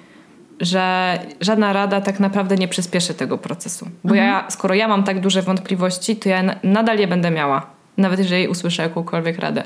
[0.61, 3.89] że żadna rada tak naprawdę nie przyspieszy tego procesu.
[4.05, 4.29] Bo mhm.
[4.29, 7.67] ja, skoro ja mam tak duże wątpliwości, to ja nadal je będę miała,
[7.97, 9.65] nawet jeżeli usłyszę jakąkolwiek radę.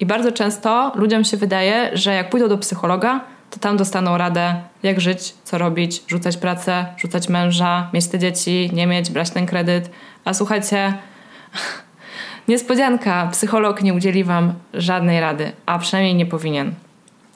[0.00, 3.20] I bardzo często ludziom się wydaje, że jak pójdą do psychologa,
[3.50, 8.70] to tam dostaną radę, jak żyć, co robić, rzucać pracę, rzucać męża, mieć te dzieci,
[8.72, 9.90] nie mieć, brać ten kredyt.
[10.24, 10.94] A słuchajcie,
[12.48, 16.72] niespodzianka, psycholog nie udzieli wam żadnej rady, a przynajmniej nie powinien.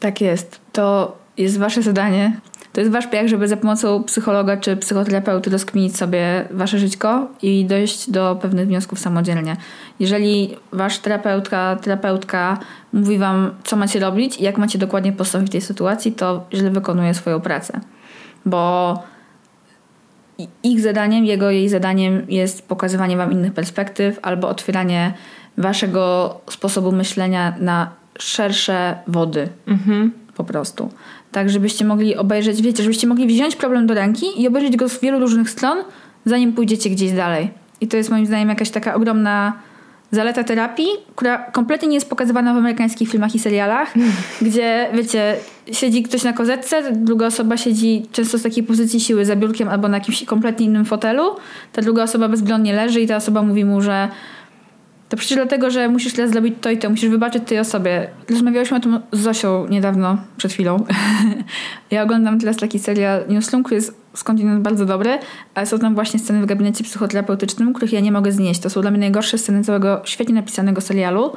[0.00, 0.60] Tak jest.
[0.72, 2.32] To jest wasze zadanie
[2.74, 7.64] to jest wasz piach, żeby za pomocą psychologa czy psychoterapeuty rozkminić sobie wasze żyćko i
[7.64, 9.56] dojść do pewnych wniosków samodzielnie.
[10.00, 12.58] Jeżeli wasz terapeutka, terapeutka
[12.92, 16.70] mówi wam, co macie robić i jak macie dokładnie postawić w tej sytuacji, to źle
[16.70, 17.80] wykonuje swoją pracę.
[18.46, 19.02] Bo
[20.62, 25.14] ich zadaniem, jego, jej zadaniem jest pokazywanie wam innych perspektyw albo otwieranie
[25.58, 29.48] waszego sposobu myślenia na szersze wody.
[29.66, 30.12] Mhm.
[30.36, 30.90] Po prostu
[31.34, 35.00] tak żebyście mogli obejrzeć, wiecie, żebyście mogli wziąć problem do ręki i obejrzeć go z
[35.00, 35.78] wielu różnych stron,
[36.24, 37.50] zanim pójdziecie gdzieś dalej.
[37.80, 39.52] I to jest moim zdaniem jakaś taka ogromna
[40.10, 43.94] zaleta terapii, która kompletnie nie jest pokazywana w amerykańskich filmach i serialach,
[44.42, 45.36] gdzie, wiecie,
[45.72, 49.88] siedzi ktoś na kozetce, druga osoba siedzi często z takiej pozycji siły za biurkiem albo
[49.88, 51.36] na jakimś kompletnie innym fotelu,
[51.72, 54.08] ta druga osoba bezbronnie leży i ta osoba mówi mu, że
[55.08, 58.08] to przecież dlatego, że musisz teraz zrobić to i to, musisz wybaczyć tej osobie.
[58.30, 60.84] Rozmawiałyśmy o tym z Zosią niedawno, przed chwilą.
[61.90, 65.18] ja oglądam teraz taki serial Newsroom, który jest skądinąd bardzo dobry,
[65.54, 68.60] ale są tam właśnie sceny w gabinecie psychoterapeutycznym, których ja nie mogę znieść.
[68.60, 71.32] To są dla mnie najgorsze sceny całego świetnie napisanego serialu,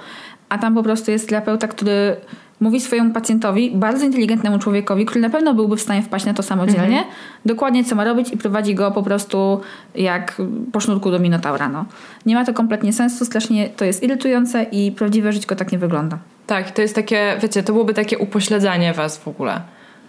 [0.49, 2.15] a tam po prostu jest terapeuta, który
[2.60, 6.43] mówi swojemu pacjentowi, bardzo inteligentnemu człowiekowi, który na pewno byłby w stanie wpaść na to
[6.43, 7.15] samodzielnie, mhm.
[7.46, 9.62] dokładnie co ma robić i prowadzi go po prostu
[9.96, 10.41] jak
[10.72, 11.70] po sznurku do Minotaura.
[11.70, 11.86] No.
[12.26, 16.17] Nie ma to kompletnie sensu, strasznie to jest irytujące i prawdziwe życie tak nie wygląda.
[16.48, 19.62] Tak, to jest takie, wiecie, to byłoby takie upośledzanie was w ogóle.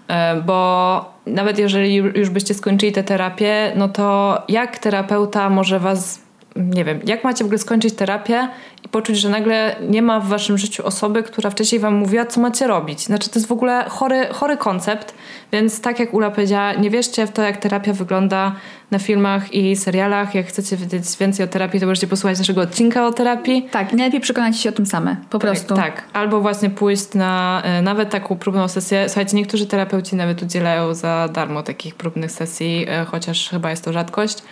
[0.09, 6.28] E, bo nawet jeżeli już byście skończyli tę terapię, no to jak terapeuta może was,
[6.59, 8.49] nie wiem, jak macie w ogóle skończyć terapię
[8.85, 12.41] i poczuć, że nagle nie ma w waszym życiu osoby, która wcześniej wam mówiła, co
[12.41, 13.01] macie robić.
[13.01, 15.15] Znaczy to jest w ogóle chory, chory koncept,
[15.53, 18.53] więc tak jak Ula powiedziała, nie wierzcie w to, jak terapia wygląda
[18.91, 20.35] na filmach i serialach.
[20.35, 23.69] Jak chcecie wiedzieć więcej o terapii, to możecie posłuchać naszego odcinka o terapii.
[23.71, 25.75] Tak, najlepiej przekonać się o tym same, po prostu.
[25.75, 26.05] Tak, tak.
[26.13, 29.09] albo właśnie pójść na e, nawet taką próbną sesję.
[29.09, 33.93] Słuchajcie, niektórzy terapeuci nawet udzielają za darmo takich próbnych sesji, e, chociaż chyba jest to
[33.93, 34.43] rzadkość,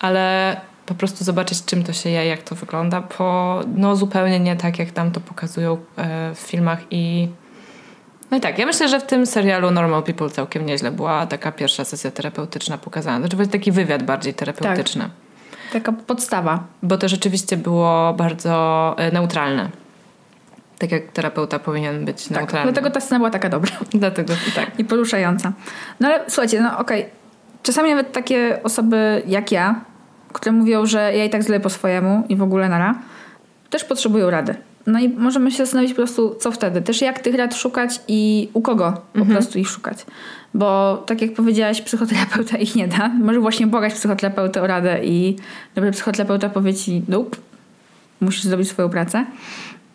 [0.00, 4.56] ale po prostu zobaczyć, czym to się je, jak to wygląda, bo no zupełnie nie
[4.56, 7.28] tak, jak tam to pokazują e, w filmach i
[8.30, 11.52] no i tak, ja myślę, że w tym serialu Normal People całkiem nieźle była taka
[11.52, 13.18] pierwsza sesja terapeutyczna pokazana.
[13.18, 15.02] Znaczy był taki wywiad bardziej terapeutyczny.
[15.02, 15.10] Tak.
[15.72, 16.64] Taka podstawa.
[16.82, 19.68] Bo to rzeczywiście było bardzo e, neutralne.
[20.78, 22.72] Tak jak terapeuta powinien być tak, neutralny.
[22.72, 23.72] Dlatego ta scena była taka dobra.
[23.94, 24.70] Dlatego tak.
[24.78, 25.52] I poruszająca.
[26.00, 27.00] No ale słuchajcie, no okej.
[27.00, 27.12] Okay.
[27.62, 29.80] Czasami nawet takie osoby jak ja,
[30.34, 32.98] które mówią, że ja i tak źle po swojemu i w ogóle nara,
[33.70, 34.54] też potrzebują rady.
[34.86, 36.82] No i możemy się zastanowić po prostu, co wtedy.
[36.82, 39.36] Też jak tych rad szukać i u kogo po mhm.
[39.36, 40.06] prostu ich szukać.
[40.54, 43.08] Bo tak jak powiedziałaś, psychoterapeuta ich nie da.
[43.08, 45.36] Może właśnie błagać psychoterapeutę o radę i
[45.74, 47.36] dobry psychoterapeuta powie ci, nope,
[48.20, 49.24] musisz zrobić swoją pracę.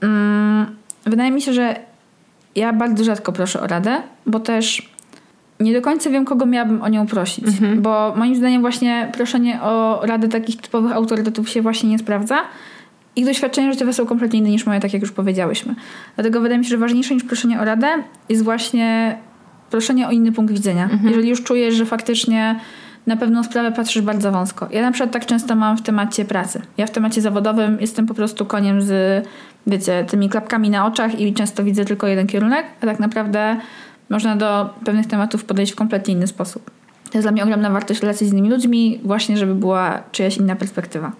[0.02, 0.66] Um,
[1.06, 1.76] wydaje mi się, że
[2.56, 4.90] ja bardzo rzadko proszę o radę, bo też
[5.60, 7.48] nie do końca wiem, kogo miałabym o nią prosić.
[7.48, 7.82] Mhm.
[7.82, 12.42] Bo moim zdaniem właśnie proszenie o radę takich typowych autorytetów się właśnie nie sprawdza
[13.16, 15.76] ich doświadczenia życiowe są kompletnie inne niż moje, tak jak już powiedziałyśmy.
[16.16, 17.88] Dlatego wydaje mi się, że ważniejsze niż proszenie o radę
[18.30, 19.18] jest właśnie
[19.70, 20.84] proszenie o inny punkt widzenia.
[20.84, 21.08] Mhm.
[21.10, 22.60] Jeżeli już czujesz, że faktycznie
[23.08, 24.68] na pewną sprawę patrzysz bardzo wąsko.
[24.72, 26.62] Ja na przykład tak często mam w temacie pracy.
[26.78, 29.26] Ja w temacie zawodowym jestem po prostu koniem z,
[29.68, 33.58] wiecie, tymi klapkami na oczach i często widzę tylko jeden kierunek, a tak naprawdę
[34.10, 36.72] można do pewnych tematów podejść w kompletnie inny sposób.
[37.12, 40.56] To jest dla mnie ogromna wartość relacji z innymi ludźmi, właśnie żeby była czyjaś inna
[40.56, 41.12] perspektywa.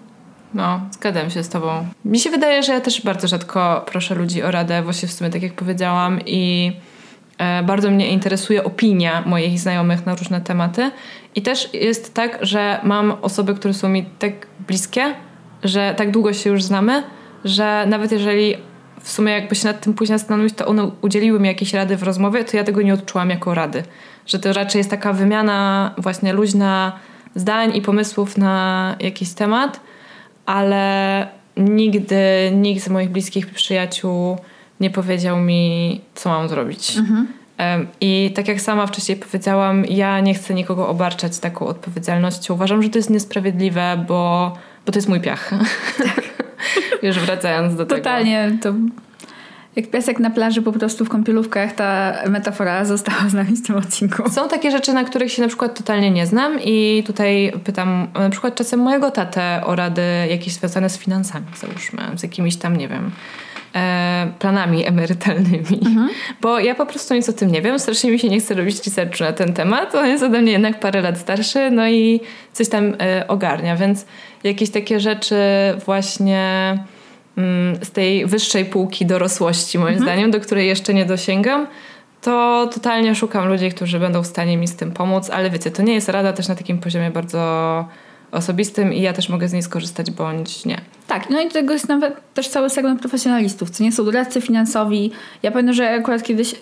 [0.54, 1.86] No, zgadzam się z tobą.
[2.04, 5.30] Mi się wydaje, że ja też bardzo rzadko proszę ludzi o radę, właśnie w sumie
[5.30, 6.72] tak jak powiedziałam i
[7.38, 10.90] e, bardzo mnie interesuje opinia moich znajomych na różne tematy.
[11.34, 14.32] I też jest tak, że mam osoby, które są mi tak
[14.66, 15.14] bliskie,
[15.64, 17.02] że tak długo się już znamy,
[17.44, 18.54] że nawet jeżeli
[19.02, 22.02] w sumie jakby się nad tym później zastanowić, to one udzieliły mi jakieś rady w
[22.02, 23.82] rozmowie, to ja tego nie odczułam jako rady.
[24.26, 26.92] Że to raczej jest taka wymiana właśnie luźna
[27.34, 29.80] zdań i pomysłów na jakiś temat,
[30.46, 34.38] ale nigdy nikt z moich bliskich przyjaciół
[34.80, 36.96] nie powiedział mi, co mam zrobić.
[36.96, 37.26] Mhm.
[38.00, 42.54] I tak jak sama wcześniej powiedziałam, ja nie chcę nikogo obarczać taką odpowiedzialnością.
[42.54, 44.52] Uważam, że to jest niesprawiedliwe, bo,
[44.86, 45.50] bo to jest mój piach.
[45.98, 46.30] Tak.
[47.02, 48.56] Już wracając do Totalnie, tego.
[48.56, 49.00] Totalnie, to
[49.76, 53.76] jak piasek na plaży po prostu w kąpielówkach, ta metafora została z nami w tym
[53.76, 54.30] odcinku.
[54.30, 58.30] Są takie rzeczy, na których się na przykład totalnie nie znam i tutaj pytam na
[58.30, 62.88] przykład czasem mojego tatę o rady jakieś związane z finansami, załóżmy, z jakimiś tam, nie
[62.88, 63.10] wiem,
[64.38, 65.80] planami emerytalnymi.
[65.86, 66.08] Mhm.
[66.40, 68.86] Bo ja po prostu nic o tym nie wiem, strasznie mi się nie chce robić
[68.86, 69.94] researchu na ten temat.
[69.94, 72.20] On jest ode mnie jednak parę lat starszy, no i
[72.52, 74.06] coś tam e, ogarnia, więc
[74.44, 75.36] jakieś takie rzeczy
[75.86, 76.78] właśnie
[77.36, 80.08] Mm, z tej wyższej półki dorosłości, moim mhm.
[80.08, 81.66] zdaniem, do której jeszcze nie dosięgam,
[82.20, 85.82] to totalnie szukam ludzi, którzy będą w stanie mi z tym pomóc, ale wiecie, to
[85.82, 87.84] nie jest rada też na takim poziomie bardzo
[88.32, 90.80] osobistym i ja też mogę z niej skorzystać bądź nie.
[91.06, 94.40] Tak, no i do tego jest nawet też cały segment profesjonalistów, co nie są doradcy
[94.40, 95.10] finansowi.
[95.42, 96.56] Ja pamiętam, że akurat kiedyś y,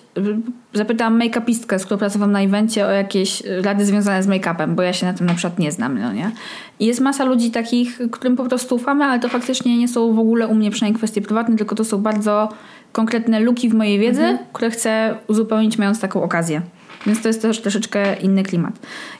[0.73, 4.93] zapytałam make-upistkę, z którą pracowałam na evencie o jakieś rady związane z make-upem, bo ja
[4.93, 6.31] się na tym na przykład nie znam, no nie?
[6.79, 10.19] I jest masa ludzi takich, którym po prostu ufamy, ale to faktycznie nie są w
[10.19, 12.49] ogóle u mnie przynajmniej kwestie prywatne, tylko to są bardzo
[12.91, 14.47] konkretne luki w mojej wiedzy, mhm.
[14.53, 16.61] które chcę uzupełnić mając taką okazję.
[17.05, 18.73] Więc to jest też troszeczkę inny klimat.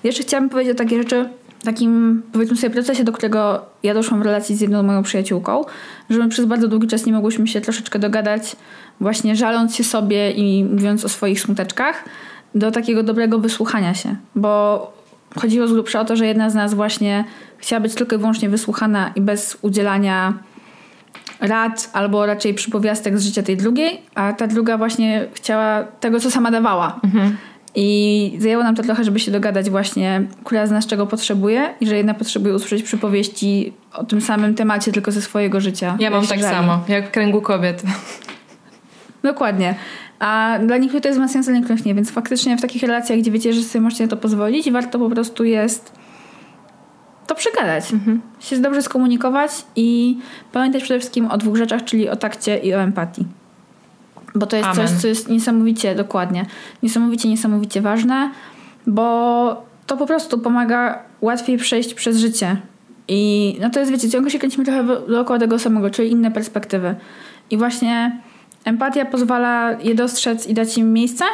[0.04, 1.30] Jeszcze chciałabym powiedzieć o takie rzeczy,
[1.64, 5.66] takim, powiedzmy sobie, procesie, do którego ja doszłam w relacji z jedną moją przyjaciółką,
[6.10, 8.56] że my przez bardzo długi czas nie mogłyśmy się troszeczkę dogadać,
[9.00, 12.04] właśnie żaląc się sobie i mówiąc o swoich smuteczkach,
[12.56, 14.16] do takiego dobrego wysłuchania się.
[14.36, 14.94] Bo
[15.40, 17.26] chodziło z grubsza o to, że jedna z nas właśnie
[17.58, 20.34] chciała być tylko i wyłącznie wysłuchana i bez udzielania
[21.40, 26.32] rad albo raczej przypowiastek z życia tej drugiej, a ta druga właśnie chciała tego, co
[26.32, 27.00] sama dawała.
[27.04, 27.38] Mhm.
[27.76, 31.88] I zajęło nam to trochę, żeby się dogadać właśnie, która z nas czego potrzebuje i
[31.88, 35.98] że jedna potrzebuje usłyszeć przypowieści o tym samym temacie, tylko ze swojego życia.
[36.00, 36.56] Ja mam tak żali.
[36.56, 37.84] samo, jak w kręgu kobiet.
[39.24, 39.76] Dokładnie.
[40.20, 43.20] A dla niektórych to jest ma sens, a niektórych nie, więc faktycznie w takich relacjach,
[43.20, 45.94] gdzie wiecie, że sobie możecie na to pozwolić, warto po prostu jest
[47.28, 47.94] to przegadać.
[47.94, 48.22] Mhm.
[48.40, 50.18] Się dobrze skomunikować i
[50.52, 53.26] pamiętać przede wszystkim o dwóch rzeczach, czyli o takcie i o empatii.
[54.36, 54.88] Bo to jest Amen.
[54.88, 56.46] coś, co jest niesamowicie, dokładnie,
[56.84, 58.32] niesamowicie, niesamowicie ważne,
[58.88, 62.58] bo to po prostu pomaga łatwiej przejść przez życie.
[63.08, 66.96] I no to jest, wiecie, ciągle się kręcimy trochę dookoła tego samego, czyli inne perspektywy.
[67.50, 68.22] I właśnie
[68.66, 71.26] empatia pozwala je dostrzec i dać im miejsce,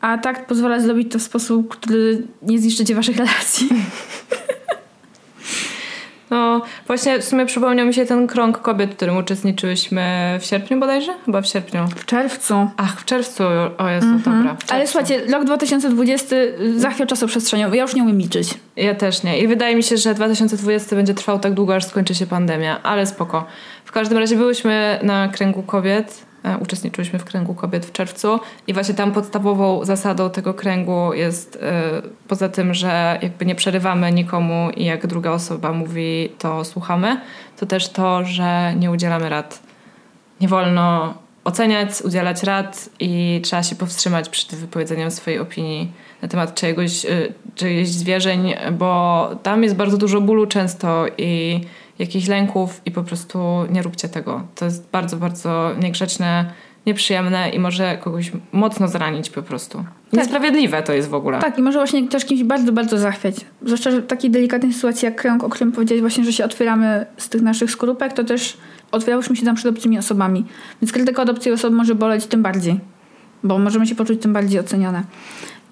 [0.00, 3.68] a takt pozwala zrobić to w sposób, który nie zniszczycie waszych relacji.
[6.30, 10.80] No, właśnie w sumie przypomniał mi się ten krąg kobiet, w którym uczestniczyłyśmy w sierpniu
[10.80, 11.14] bodajże?
[11.24, 11.86] Chyba w sierpniu.
[11.96, 12.70] W czerwcu.
[12.76, 13.44] Ach, w czerwcu.
[13.78, 14.32] O Jezu, dobra.
[14.32, 14.56] w Mhm.
[14.68, 16.36] Ale słuchajcie, rok 2020
[16.76, 17.72] zachwiał czasoprzestrzenią.
[17.72, 18.54] Ja już nie umiem liczyć.
[18.76, 19.40] Ja też nie.
[19.40, 23.06] I wydaje mi się, że 2020 będzie trwał tak długo, aż skończy się pandemia, ale
[23.06, 23.46] spoko.
[23.90, 28.74] W każdym razie byłyśmy na kręgu kobiet, e, uczestniczyłyśmy w kręgu kobiet w czerwcu i
[28.74, 34.70] właśnie tam podstawową zasadą tego kręgu jest e, poza tym, że jakby nie przerywamy nikomu
[34.76, 37.20] i jak druga osoba mówi, to słuchamy,
[37.56, 39.62] to też to, że nie udzielamy rad.
[40.40, 41.14] Nie wolno
[41.44, 47.32] oceniać, udzielać rad i trzeba się powstrzymać przed wypowiedzeniem swojej opinii na temat czyjegoś, y,
[47.54, 51.60] czyjeś zwierzeń, bo tam jest bardzo dużo bólu często i
[52.00, 53.38] jakichś lęków i po prostu
[53.70, 54.42] nie róbcie tego.
[54.54, 56.52] To jest bardzo, bardzo niegrzeczne,
[56.86, 59.84] nieprzyjemne i może kogoś mocno zranić po prostu.
[60.12, 61.38] Niesprawiedliwe to jest w ogóle.
[61.38, 63.34] Tak, i może właśnie też kimś bardzo, bardzo zachwiać.
[63.62, 67.06] Zwłaszcza że w takiej delikatnej sytuacji jak krąg, o którym powiedziałeś właśnie, że się otwieramy
[67.16, 68.56] z tych naszych skorupek, to też
[68.92, 70.44] otwierałyśmy się tam przed obcymi osobami.
[70.82, 72.80] Więc krytyka od obcej osoby może boleć tym bardziej,
[73.44, 75.02] bo możemy się poczuć tym bardziej ocenione.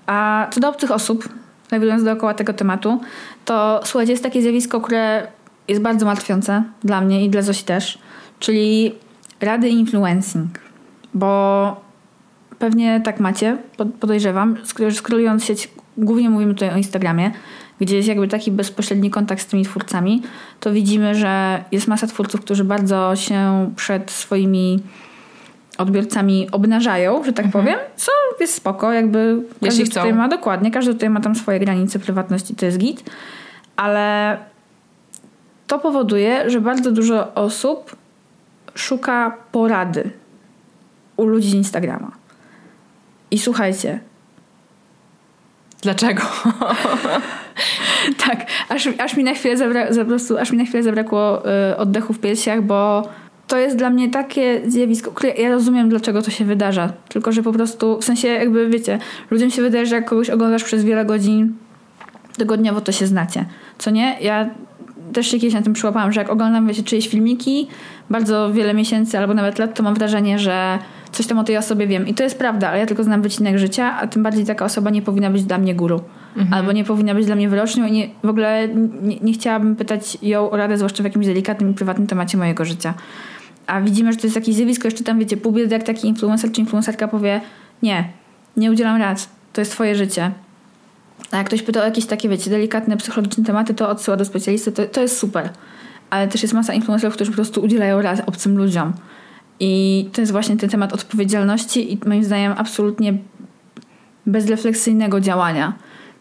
[0.06, 1.28] A co do obcych osób,
[1.70, 3.00] nawiązując dookoła tego tematu,
[3.44, 5.26] to słuchajcie, jest takie zjawisko, które
[5.68, 7.98] jest bardzo martwiące dla mnie i dla Zosi też,
[8.38, 8.94] czyli
[9.40, 10.58] rady influencing.
[11.14, 11.80] Bo
[12.58, 17.30] pewnie tak macie, pod- podejrzewam, sk- scrollując sieć, głównie mówimy tutaj o Instagramie,
[17.80, 20.22] gdzie jest jakby taki bezpośredni kontakt z tymi twórcami,
[20.60, 24.82] to widzimy, że jest masa twórców, którzy bardzo się przed swoimi
[25.78, 30.00] odbiorcami obnażają, że tak powiem, co jest spoko, jakby każdy Jeśli chcą.
[30.00, 33.10] tutaj ma dokładnie, każdy tutaj ma tam swoje granice prywatności, to jest git,
[33.76, 34.36] ale
[35.68, 37.96] to powoduje, że bardzo dużo osób
[38.74, 40.10] szuka porady
[41.16, 42.10] u ludzi z Instagrama.
[43.30, 44.00] I słuchajcie,
[45.82, 46.22] Dlaczego?
[48.26, 51.42] tak, aż, aż mi na chwilę zabra- za- prostu, aż mi na chwilę zabrakło
[51.72, 53.08] y, oddechu w piersiach, bo
[53.46, 56.92] to jest dla mnie takie zjawisko, które ja rozumiem, dlaczego to się wydarza.
[57.08, 58.98] Tylko, że po prostu, w sensie jakby, wiecie,
[59.30, 61.54] ludziom się wydaje, że jak kogoś oglądasz przez wiele godzin
[62.36, 63.44] tygodniowo, to się znacie.
[63.78, 64.16] Co nie?
[64.20, 64.50] Ja
[65.12, 67.68] też się kiedyś na tym przyłapałam, że jak oglądam, wiecie, czyjeś filmiki
[68.10, 70.78] bardzo wiele miesięcy albo nawet lat, to mam wrażenie, że
[71.12, 72.06] coś tam o tej osobie wiem.
[72.06, 74.90] I to jest prawda, ale ja tylko znam wycinek życia, a tym bardziej taka osoba
[74.90, 76.00] nie powinna być dla mnie guru.
[76.50, 78.68] Albo nie powinna być dla mnie wyrocznią i nie, w ogóle
[79.02, 82.64] nie, nie chciałabym pytać ją o radę, zwłaszcza w jakimś delikatnym i prywatnym temacie mojego
[82.64, 82.94] życia.
[83.66, 86.52] A widzimy, że to jest jakieś zjawisko, jeszcze tam wiecie, pół biedy, jak taki influencer
[86.52, 87.40] czy influencerka powie
[87.82, 88.08] nie,
[88.56, 90.30] nie udzielam rad, to jest twoje życie.
[91.30, 94.72] A jak ktoś pyta o jakieś takie, wiecie, delikatne, psychologiczne tematy, to odsyła do specjalisty,
[94.72, 95.50] to, to jest super.
[96.10, 98.92] Ale też jest masa influencerów, którzy po prostu udzielają rad obcym ludziom.
[99.60, 103.14] I to jest właśnie ten temat odpowiedzialności i moim zdaniem absolutnie
[104.26, 105.72] bezrefleksyjnego działania.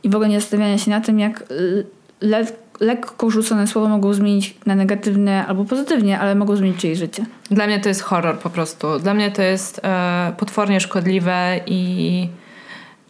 [0.04, 1.86] I w ogóle nie zastanawiania się na tym, jak y,
[2.22, 2.46] le-
[2.80, 7.26] lekko rzucone słowa mogą zmienić na negatywne albo pozytywnie, ale mogą zmienić czyjeś życie.
[7.52, 9.00] Dla mnie to jest horror po prostu.
[9.00, 12.30] Dla mnie to jest e, potwornie szkodliwe i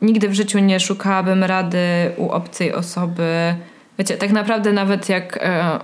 [0.02, 1.80] nigdy w życiu nie szukałabym rady
[2.18, 3.56] u obcej osoby.
[4.00, 5.80] Wiecie, tak naprawdę nawet jak e,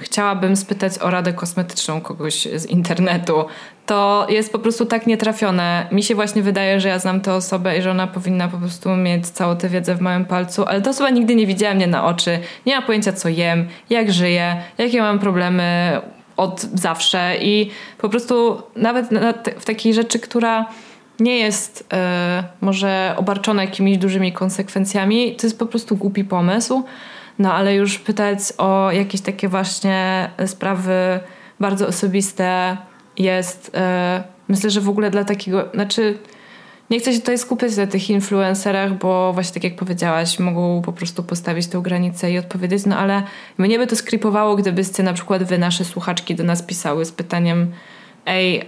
[0.00, 3.44] chciałabym spytać o radę kosmetyczną kogoś z internetu,
[3.86, 5.86] to jest po prostu tak nietrafione.
[5.92, 8.96] Mi się właśnie wydaje, że ja znam tę osobę i że ona powinna po prostu
[8.96, 12.04] mieć całą tę wiedzę w małym palcu, ale ta osoba nigdy nie widziała mnie na
[12.04, 16.00] oczy, nie ma pojęcia co jem, jak żyję, jakie mam problemy
[16.36, 20.66] od zawsze i po prostu nawet na, w takiej rzeczy, która
[21.20, 26.84] nie jest e, może obarczona jakimiś dużymi konsekwencjami, to jest po prostu głupi pomysł.
[27.38, 31.20] No ale już pytać o jakieś takie właśnie sprawy
[31.60, 32.76] bardzo osobiste
[33.18, 36.18] jest, e, myślę, że w ogóle dla takiego, znaczy
[36.90, 40.92] nie chcę się tutaj skupiać na tych influencerach, bo właśnie tak jak powiedziałaś, mogą po
[40.92, 43.22] prostu postawić tę granicę i odpowiedzieć, no ale
[43.58, 47.72] mnie by to skrypowało, gdybyście na przykład wy, nasze słuchaczki do nas pisały z pytaniem
[48.26, 48.66] ej,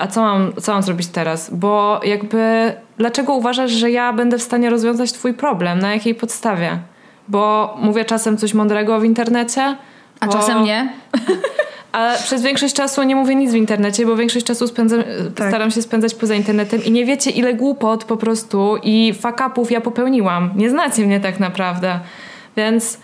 [0.00, 1.50] a, co mam, co mam zrobić teraz?
[1.54, 5.78] Bo jakby dlaczego uważasz, że ja będę w stanie rozwiązać twój problem?
[5.78, 6.78] Na jakiej podstawie?
[7.28, 9.76] Bo mówię czasem coś mądrego w internecie,
[10.20, 10.32] A bo...
[10.32, 10.92] czasem nie.
[11.92, 15.02] Ale przez większość czasu nie mówię nic w internecie, bo większość czasu spędzam,
[15.34, 15.48] Tak.
[15.48, 19.80] staram się spędzać poza internetem i nie wiecie ile głupot po prostu i fakapów ja
[19.80, 20.50] popełniłam.
[20.56, 22.00] Nie znacie mnie tak naprawdę.
[22.56, 22.98] Więc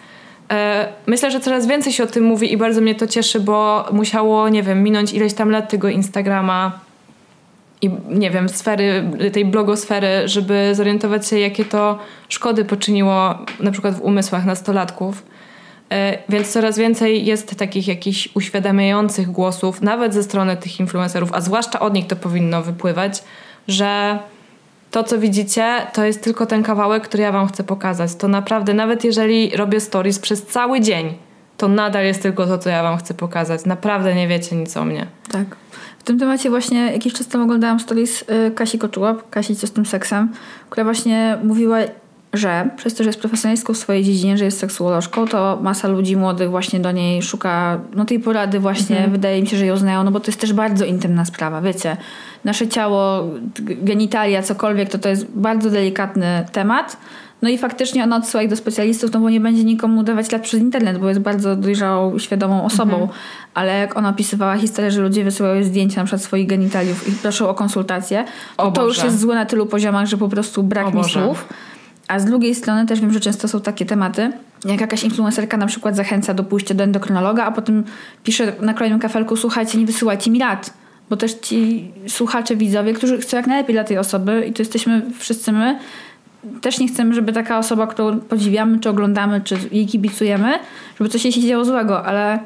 [0.53, 3.84] e, myślę, że coraz więcej się o tym mówi i bardzo mnie to cieszy, bo
[3.92, 6.86] musiało, nie wiem, minąć ileś tam lat tego Instagrama,
[7.83, 11.99] i nie wiem, sfery, tej blogosfery, żeby zorientować się, jakie to
[12.29, 15.22] szkody poczyniło na przykład w umysłach nastolatków.
[15.91, 21.41] E, więc coraz więcej jest takich jakichś uświadamiających głosów, nawet ze strony tych influencerów, a
[21.41, 23.22] zwłaszcza od nich to powinno wypływać,
[23.68, 24.18] że
[24.91, 28.14] to, co widzicie, to jest tylko ten kawałek, który ja Wam chcę pokazać.
[28.14, 31.14] To naprawdę, nawet jeżeli robię stories przez cały dzień,
[31.57, 33.64] to nadal jest tylko to, co ja Wam chcę pokazać.
[33.64, 35.07] Naprawdę nie wiecie nic o mnie.
[35.33, 35.47] Tak.
[36.07, 39.72] W tym temacie właśnie jakiś czas temu oglądałam stories y, Kasi Koczułap, Kasi co z
[39.72, 40.28] tym seksem,
[40.70, 41.78] która właśnie mówiła,
[42.32, 46.16] że przez to, że jest profesjonalistką w swojej dziedzinie, że jest seksuolożką, to masa ludzi
[46.16, 49.12] młodych właśnie do niej szuka no tej porady właśnie, mhm.
[49.12, 51.96] wydaje mi się, że ją znają, no bo to jest też bardzo intymna sprawa, wiecie.
[52.44, 53.24] Nasze ciało,
[53.59, 56.96] genitalia, cokolwiek, to to jest bardzo delikatny temat.
[57.43, 60.43] No i faktycznie ona odsyła ich do specjalistów, no bo nie będzie nikomu dawać lat
[60.43, 62.93] przez internet, bo jest bardzo dojrzałą, świadomą osobą.
[62.93, 63.11] Mhm.
[63.55, 67.49] Ale jak ona opisywała historię, że ludzie wysyłają zdjęcia na przykład swoich genitaliów i proszą
[67.49, 68.24] o konsultację,
[68.57, 71.49] to, to już jest złe na tylu poziomach, że po prostu brak mi słów.
[72.09, 74.32] A z drugiej strony też wiem, że często są takie tematy,
[74.64, 77.84] jak jakaś influencerka na przykład zachęca do pójścia do endokrynologa, a potem
[78.24, 80.70] pisze na kolejnym kafelku, słuchajcie, nie wysyłajcie mi rad.
[81.11, 85.03] Bo też ci słuchacze, widzowie, którzy chcą jak najlepiej dla tej osoby i to jesteśmy
[85.18, 85.78] wszyscy my,
[86.61, 90.59] też nie chcemy, żeby taka osoba, którą podziwiamy, czy oglądamy, czy jej kibicujemy,
[90.99, 92.38] żeby coś jej się działo złego, ale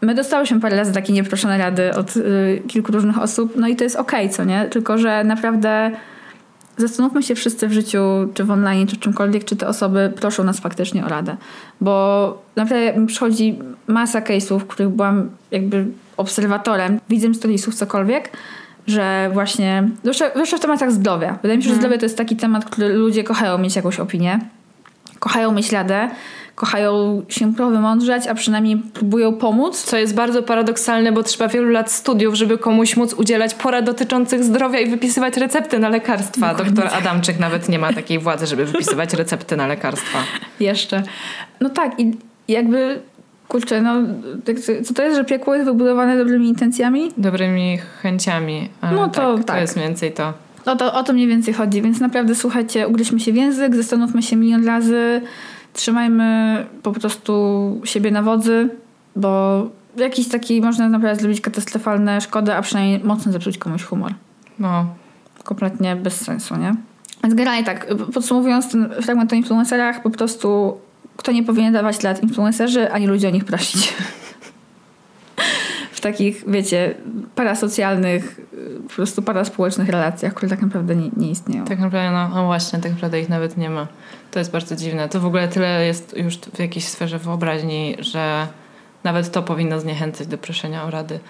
[0.00, 3.84] my dostałyśmy parę razy takie nieproszone rady od y, kilku różnych osób, no i to
[3.84, 4.64] jest okej, okay, co nie?
[4.64, 5.90] Tylko, że naprawdę
[6.76, 7.98] zastanówmy się wszyscy w życiu,
[8.34, 11.36] czy w online, czy czymkolwiek, czy te osoby proszą nas faktycznie o radę.
[11.80, 15.86] Bo naprawdę przychodzi masa case'ów, w których byłam jakby
[16.16, 18.30] obserwatorem, widzę storiesów, cokolwiek,
[18.88, 19.88] że właśnie,
[20.34, 21.38] zwłaszcza w tematach zdrowia.
[21.42, 21.80] Wydaje mi się, że mhm.
[21.80, 24.38] zdrowie to jest taki temat, który ludzie kochają mieć jakąś opinię,
[25.18, 26.08] kochają mieć radę,
[26.54, 29.82] kochają się powymądrzać, a przynajmniej próbują pomóc.
[29.82, 34.44] Co jest bardzo paradoksalne, bo trzeba wielu lat studiów, żeby komuś móc udzielać porad dotyczących
[34.44, 36.48] zdrowia i wypisywać recepty na lekarstwa.
[36.48, 36.74] Dokładnie.
[36.74, 40.18] Doktor Adamczyk nawet nie ma takiej władzy, żeby wypisywać recepty na lekarstwa.
[40.60, 41.02] Jeszcze.
[41.60, 42.16] No tak i
[42.48, 43.00] jakby
[43.48, 43.94] kurczę, no
[44.84, 47.12] co to jest, że piekło jest wybudowane dobrymi intencjami?
[47.16, 48.68] Dobrymi chęciami.
[48.82, 49.40] No to tak.
[49.40, 49.60] To tak.
[49.60, 50.32] jest mniej więcej to.
[50.66, 54.22] No to o to mniej więcej chodzi, więc naprawdę słuchajcie, ugryźmy się w język, zastanówmy
[54.22, 55.22] się milion razy,
[55.72, 58.68] trzymajmy po prostu siebie na wodzy,
[59.16, 59.62] bo
[59.96, 64.14] jakiś taki można naprawdę zrobić katastrofalne szkody, a przynajmniej mocno zepsuć komuś humor.
[64.58, 64.86] No.
[65.44, 66.74] Kompletnie bez sensu, nie?
[67.22, 70.78] Więc generalnie tak, podsumowując ten fragment o influencerach, po prostu
[71.18, 73.94] kto nie powinien dawać lat influencerzy, ani ludzie o nich prosić.
[75.92, 76.94] w takich, wiecie,
[77.34, 78.40] parasocjalnych,
[78.88, 81.64] po prostu paraspołecznych relacjach, które tak naprawdę nie, nie istnieją.
[81.64, 83.86] Tak naprawdę, no, no, właśnie, tak naprawdę ich nawet nie ma.
[84.30, 85.08] To jest bardzo dziwne.
[85.08, 88.46] To w ogóle tyle jest już w jakiejś sferze wyobraźni, że
[89.04, 91.20] nawet to powinno zniechęcać do proszenia o rady.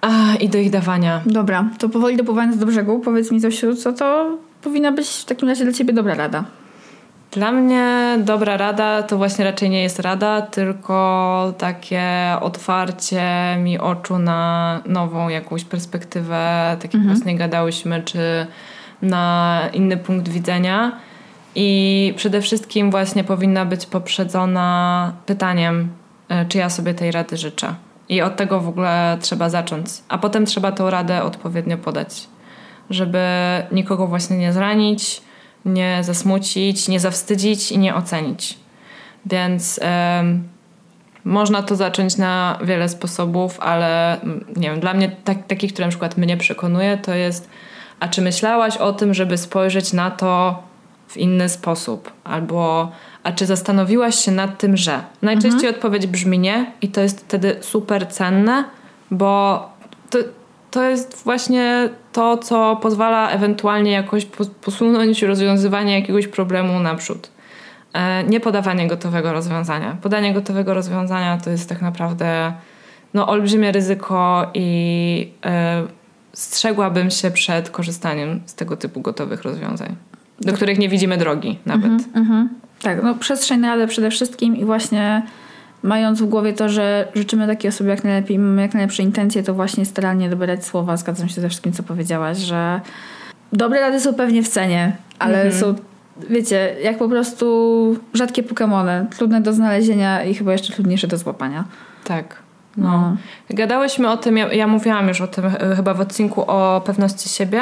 [0.00, 1.22] A, i do ich dawania.
[1.26, 5.48] Dobra, to powoli dopływając do brzegu, powiedz mi coś, co to powinna być w takim
[5.48, 6.44] razie dla ciebie dobra rada.
[7.30, 12.02] Dla mnie dobra rada to właśnie raczej nie jest rada, tylko takie
[12.40, 17.14] otwarcie mi oczu na nową jakąś perspektywę, tak jak mhm.
[17.14, 18.46] właśnie gadałyśmy, czy
[19.02, 20.92] na inny punkt widzenia.
[21.54, 25.88] I przede wszystkim właśnie powinna być poprzedzona pytaniem,
[26.28, 27.74] e, czy ja sobie tej rady życzę.
[28.08, 29.86] I od tego w ogóle trzeba zacząć.
[30.08, 32.28] A potem trzeba tą radę odpowiednio podać,
[32.90, 33.22] żeby
[33.72, 35.22] nikogo właśnie nie zranić,
[35.64, 38.58] nie zasmucić, nie zawstydzić i nie ocenić.
[39.26, 39.80] Więc
[41.24, 45.86] można to zacząć na wiele sposobów, ale mm, nie wiem, dla mnie tak, taki, który
[45.86, 47.48] na przykład mnie przekonuje, to jest
[48.00, 50.62] a czy myślałaś o tym, żeby spojrzeć na to
[51.08, 52.12] w inny sposób?
[52.24, 52.92] Albo
[53.22, 55.00] a czy zastanowiłaś się nad tym, że?
[55.22, 55.74] Najczęściej mhm.
[55.74, 58.64] odpowiedź brzmi nie i to jest wtedy super cenne,
[59.10, 59.68] bo
[60.10, 60.18] to,
[60.70, 64.26] to jest właśnie to, co pozwala ewentualnie jakoś
[64.64, 67.30] posunąć rozwiązywanie jakiegoś problemu naprzód.
[67.92, 69.96] E, nie podawanie gotowego rozwiązania.
[70.02, 72.52] Podanie gotowego rozwiązania to jest tak naprawdę
[73.14, 75.82] no, olbrzymie ryzyko i e,
[76.32, 79.96] strzegłabym się przed korzystaniem z tego typu gotowych rozwiązań,
[80.40, 81.92] do których nie widzimy drogi nawet.
[82.14, 82.46] Mm -hmm.
[82.82, 85.22] Tak, no przestrzeń ale przede wszystkim i właśnie
[85.82, 89.54] mając w głowie to, że życzymy takiej osobie jak najlepiej, mamy jak najlepsze intencje, to
[89.54, 90.96] właśnie staranie dobierać słowa.
[90.96, 92.80] Zgadzam się ze wszystkim, co powiedziałaś, że
[93.52, 95.60] dobre rady są pewnie w cenie, ale mhm.
[95.60, 95.74] są,
[96.30, 99.06] wiecie, jak po prostu rzadkie Pokémony.
[99.06, 101.64] Trudne do znalezienia i chyba jeszcze trudniejsze do złapania.
[102.04, 102.36] Tak.
[102.76, 102.90] No.
[102.90, 103.16] no.
[103.50, 105.44] Gadałyśmy o tym, ja, ja mówiłam już o tym
[105.76, 107.60] chyba w odcinku o pewności siebie,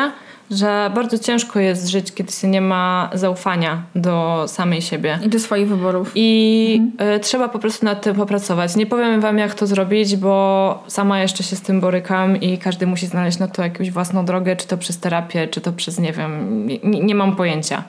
[0.51, 5.19] że bardzo ciężko jest żyć, kiedy się nie ma zaufania do samej siebie.
[5.25, 6.13] I do swoich wyborów.
[6.15, 6.83] I
[7.17, 8.77] y, trzeba po prostu nad tym popracować.
[8.77, 12.87] Nie powiem wam, jak to zrobić, bo sama jeszcze się z tym borykam i każdy
[12.87, 16.13] musi znaleźć na to jakąś własną drogę, czy to przez terapię, czy to przez, nie
[16.13, 17.85] wiem, nie, nie mam pojęcia.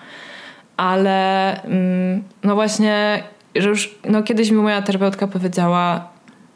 [0.77, 3.23] Ale mm, no właśnie,
[3.55, 6.09] że już no kiedyś mi moja terapeutka powiedziała,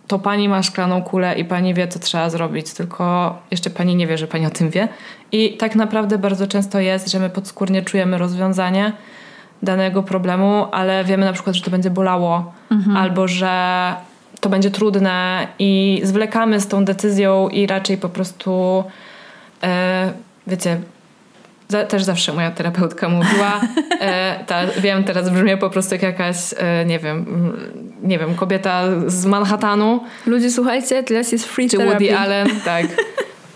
[0.08, 4.08] to pani ma szklaną kulę i pani wie, co trzeba zrobić, tylko jeszcze pani nie
[4.08, 4.88] wie, że pani o tym wie.
[5.32, 8.94] I tak naprawdę bardzo często jest, że my podskórnie czujemy rozwiązanie
[9.64, 12.54] danego problemu, ale wiemy na przykład, że to będzie bolało,
[12.96, 13.96] albo że
[14.40, 18.84] to będzie trudne i zwlekamy z tą decyzją i raczej po prostu
[19.64, 20.14] e,
[20.48, 20.82] wiecie,
[21.74, 23.62] za, też zawsze moja terapeutka mówiła,
[24.00, 27.58] e, ta, wiem, teraz brzmię po prostu jak jakaś, e, nie wiem, mm,
[28.04, 31.94] nie wiem, kobieta z Manhattanu, Ludzie, słuchajcie, teraz jest free czy therapy.
[31.94, 32.86] Woody Allen, tak.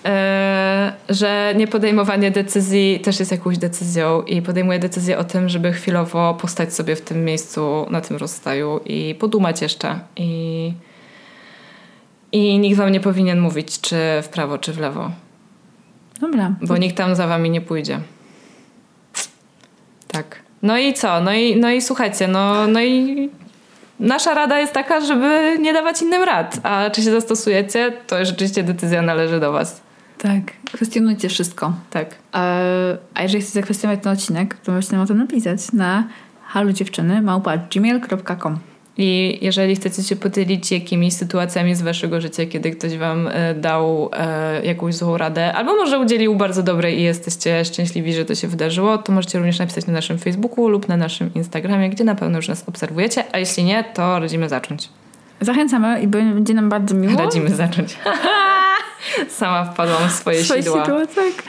[0.06, 6.38] E, że niepodejmowanie decyzji też jest jakąś decyzją i podejmuję decyzję o tym, żeby chwilowo
[6.42, 10.00] postać sobie w tym miejscu na tym rozstaju i podumać jeszcze.
[10.16, 10.74] I,
[12.32, 15.12] I nikt wam nie powinien mówić, czy w prawo, czy w lewo,
[16.22, 16.56] Dobra.
[16.62, 18.00] bo nikt tam za wami nie pójdzie.
[20.08, 20.40] Tak.
[20.64, 21.22] No i co?
[21.22, 23.30] No i, no i słuchajcie, no, no i
[24.00, 26.60] nasza rada jest taka, żeby nie dawać innym rad.
[26.64, 29.82] A czy się zastosujecie, to rzeczywiście decyzja należy do was.
[30.18, 30.42] Tak.
[30.72, 31.74] Kwestionujcie wszystko.
[31.90, 32.16] Tak.
[32.36, 36.04] E, A jeżeli chcecie zakwestionować ten odcinek, to możecie nam o tym napisać na
[36.48, 37.22] halodziewczyny
[37.72, 38.60] gmail.com
[38.98, 44.10] I jeżeli chcecie się podzielić jakimiś sytuacjami z waszego życia, kiedy ktoś wam e, dał
[44.14, 48.48] e, jakąś złą radę, albo może udzielił bardzo dobrej i jesteście szczęśliwi, że to się
[48.48, 52.38] wydarzyło, to możecie również napisać na naszym Facebooku lub na naszym Instagramie, gdzie na pewno
[52.38, 54.90] już nas obserwujecie, a jeśli nie, to radzimy zacząć.
[55.42, 57.22] Zachęcamy i będzie nam bardzo miło.
[57.22, 57.98] Radzimy zacząć.
[59.30, 60.86] Sama wpadłam w swoje, Swoje sidła.
[60.86, 61.44] sidła, tak.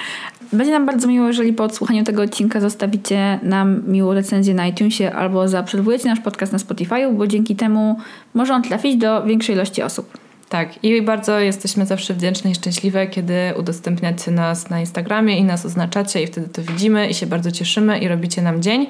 [0.53, 5.13] Będzie nam bardzo miło, jeżeli po odsłuchaniu tego odcinka zostawicie nam miłą recenzję na iTunesie
[5.13, 7.97] albo zaobserwujecie nasz podcast na Spotify, bo dzięki temu
[8.35, 10.19] może on trafić do większej ilości osób.
[10.49, 15.67] Tak, i bardzo jesteśmy zawsze wdzięczne i szczęśliwe, kiedy udostępniacie nas na Instagramie i nas
[15.67, 18.87] oznaczacie i wtedy to widzimy i się bardzo cieszymy i robicie nam dzień.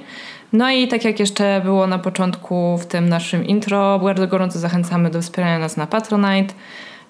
[0.53, 5.11] No i tak jak jeszcze było na początku w tym naszym intro, bardzo gorąco zachęcamy
[5.11, 6.55] do wspierania nas na Patronite.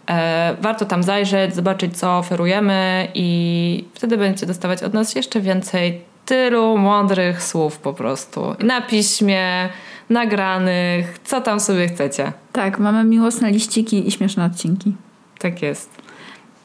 [0.09, 6.01] E, warto tam zajrzeć, zobaczyć co oferujemy i wtedy będziecie dostawać od nas jeszcze więcej
[6.27, 8.55] tylu mądrych słów po prostu.
[8.61, 9.69] Na piśmie,
[10.11, 12.33] nagranych, co tam sobie chcecie.
[12.53, 14.93] Tak, mamy miłosne liściki i śmieszne odcinki.
[15.39, 15.91] Tak jest.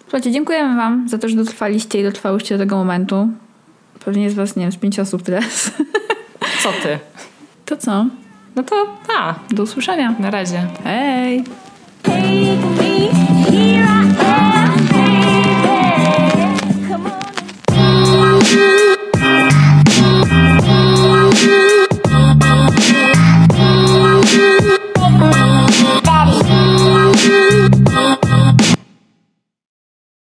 [0.02, 3.28] Słuchajcie, dziękujemy Wam za to, że dotrwaliście i dotrwałyście do tego momentu.
[4.06, 5.72] Pewnie jest Was, nie wiem, z pięć osób teraz.
[6.64, 7.00] Co ty?
[7.66, 8.06] To co?
[8.56, 8.76] No to
[9.18, 10.16] a, Do usłyszenia.
[10.20, 10.68] na razie.
[10.84, 11.44] Hej!
[12.04, 13.10] Take me,
[13.51, 14.62] here I am.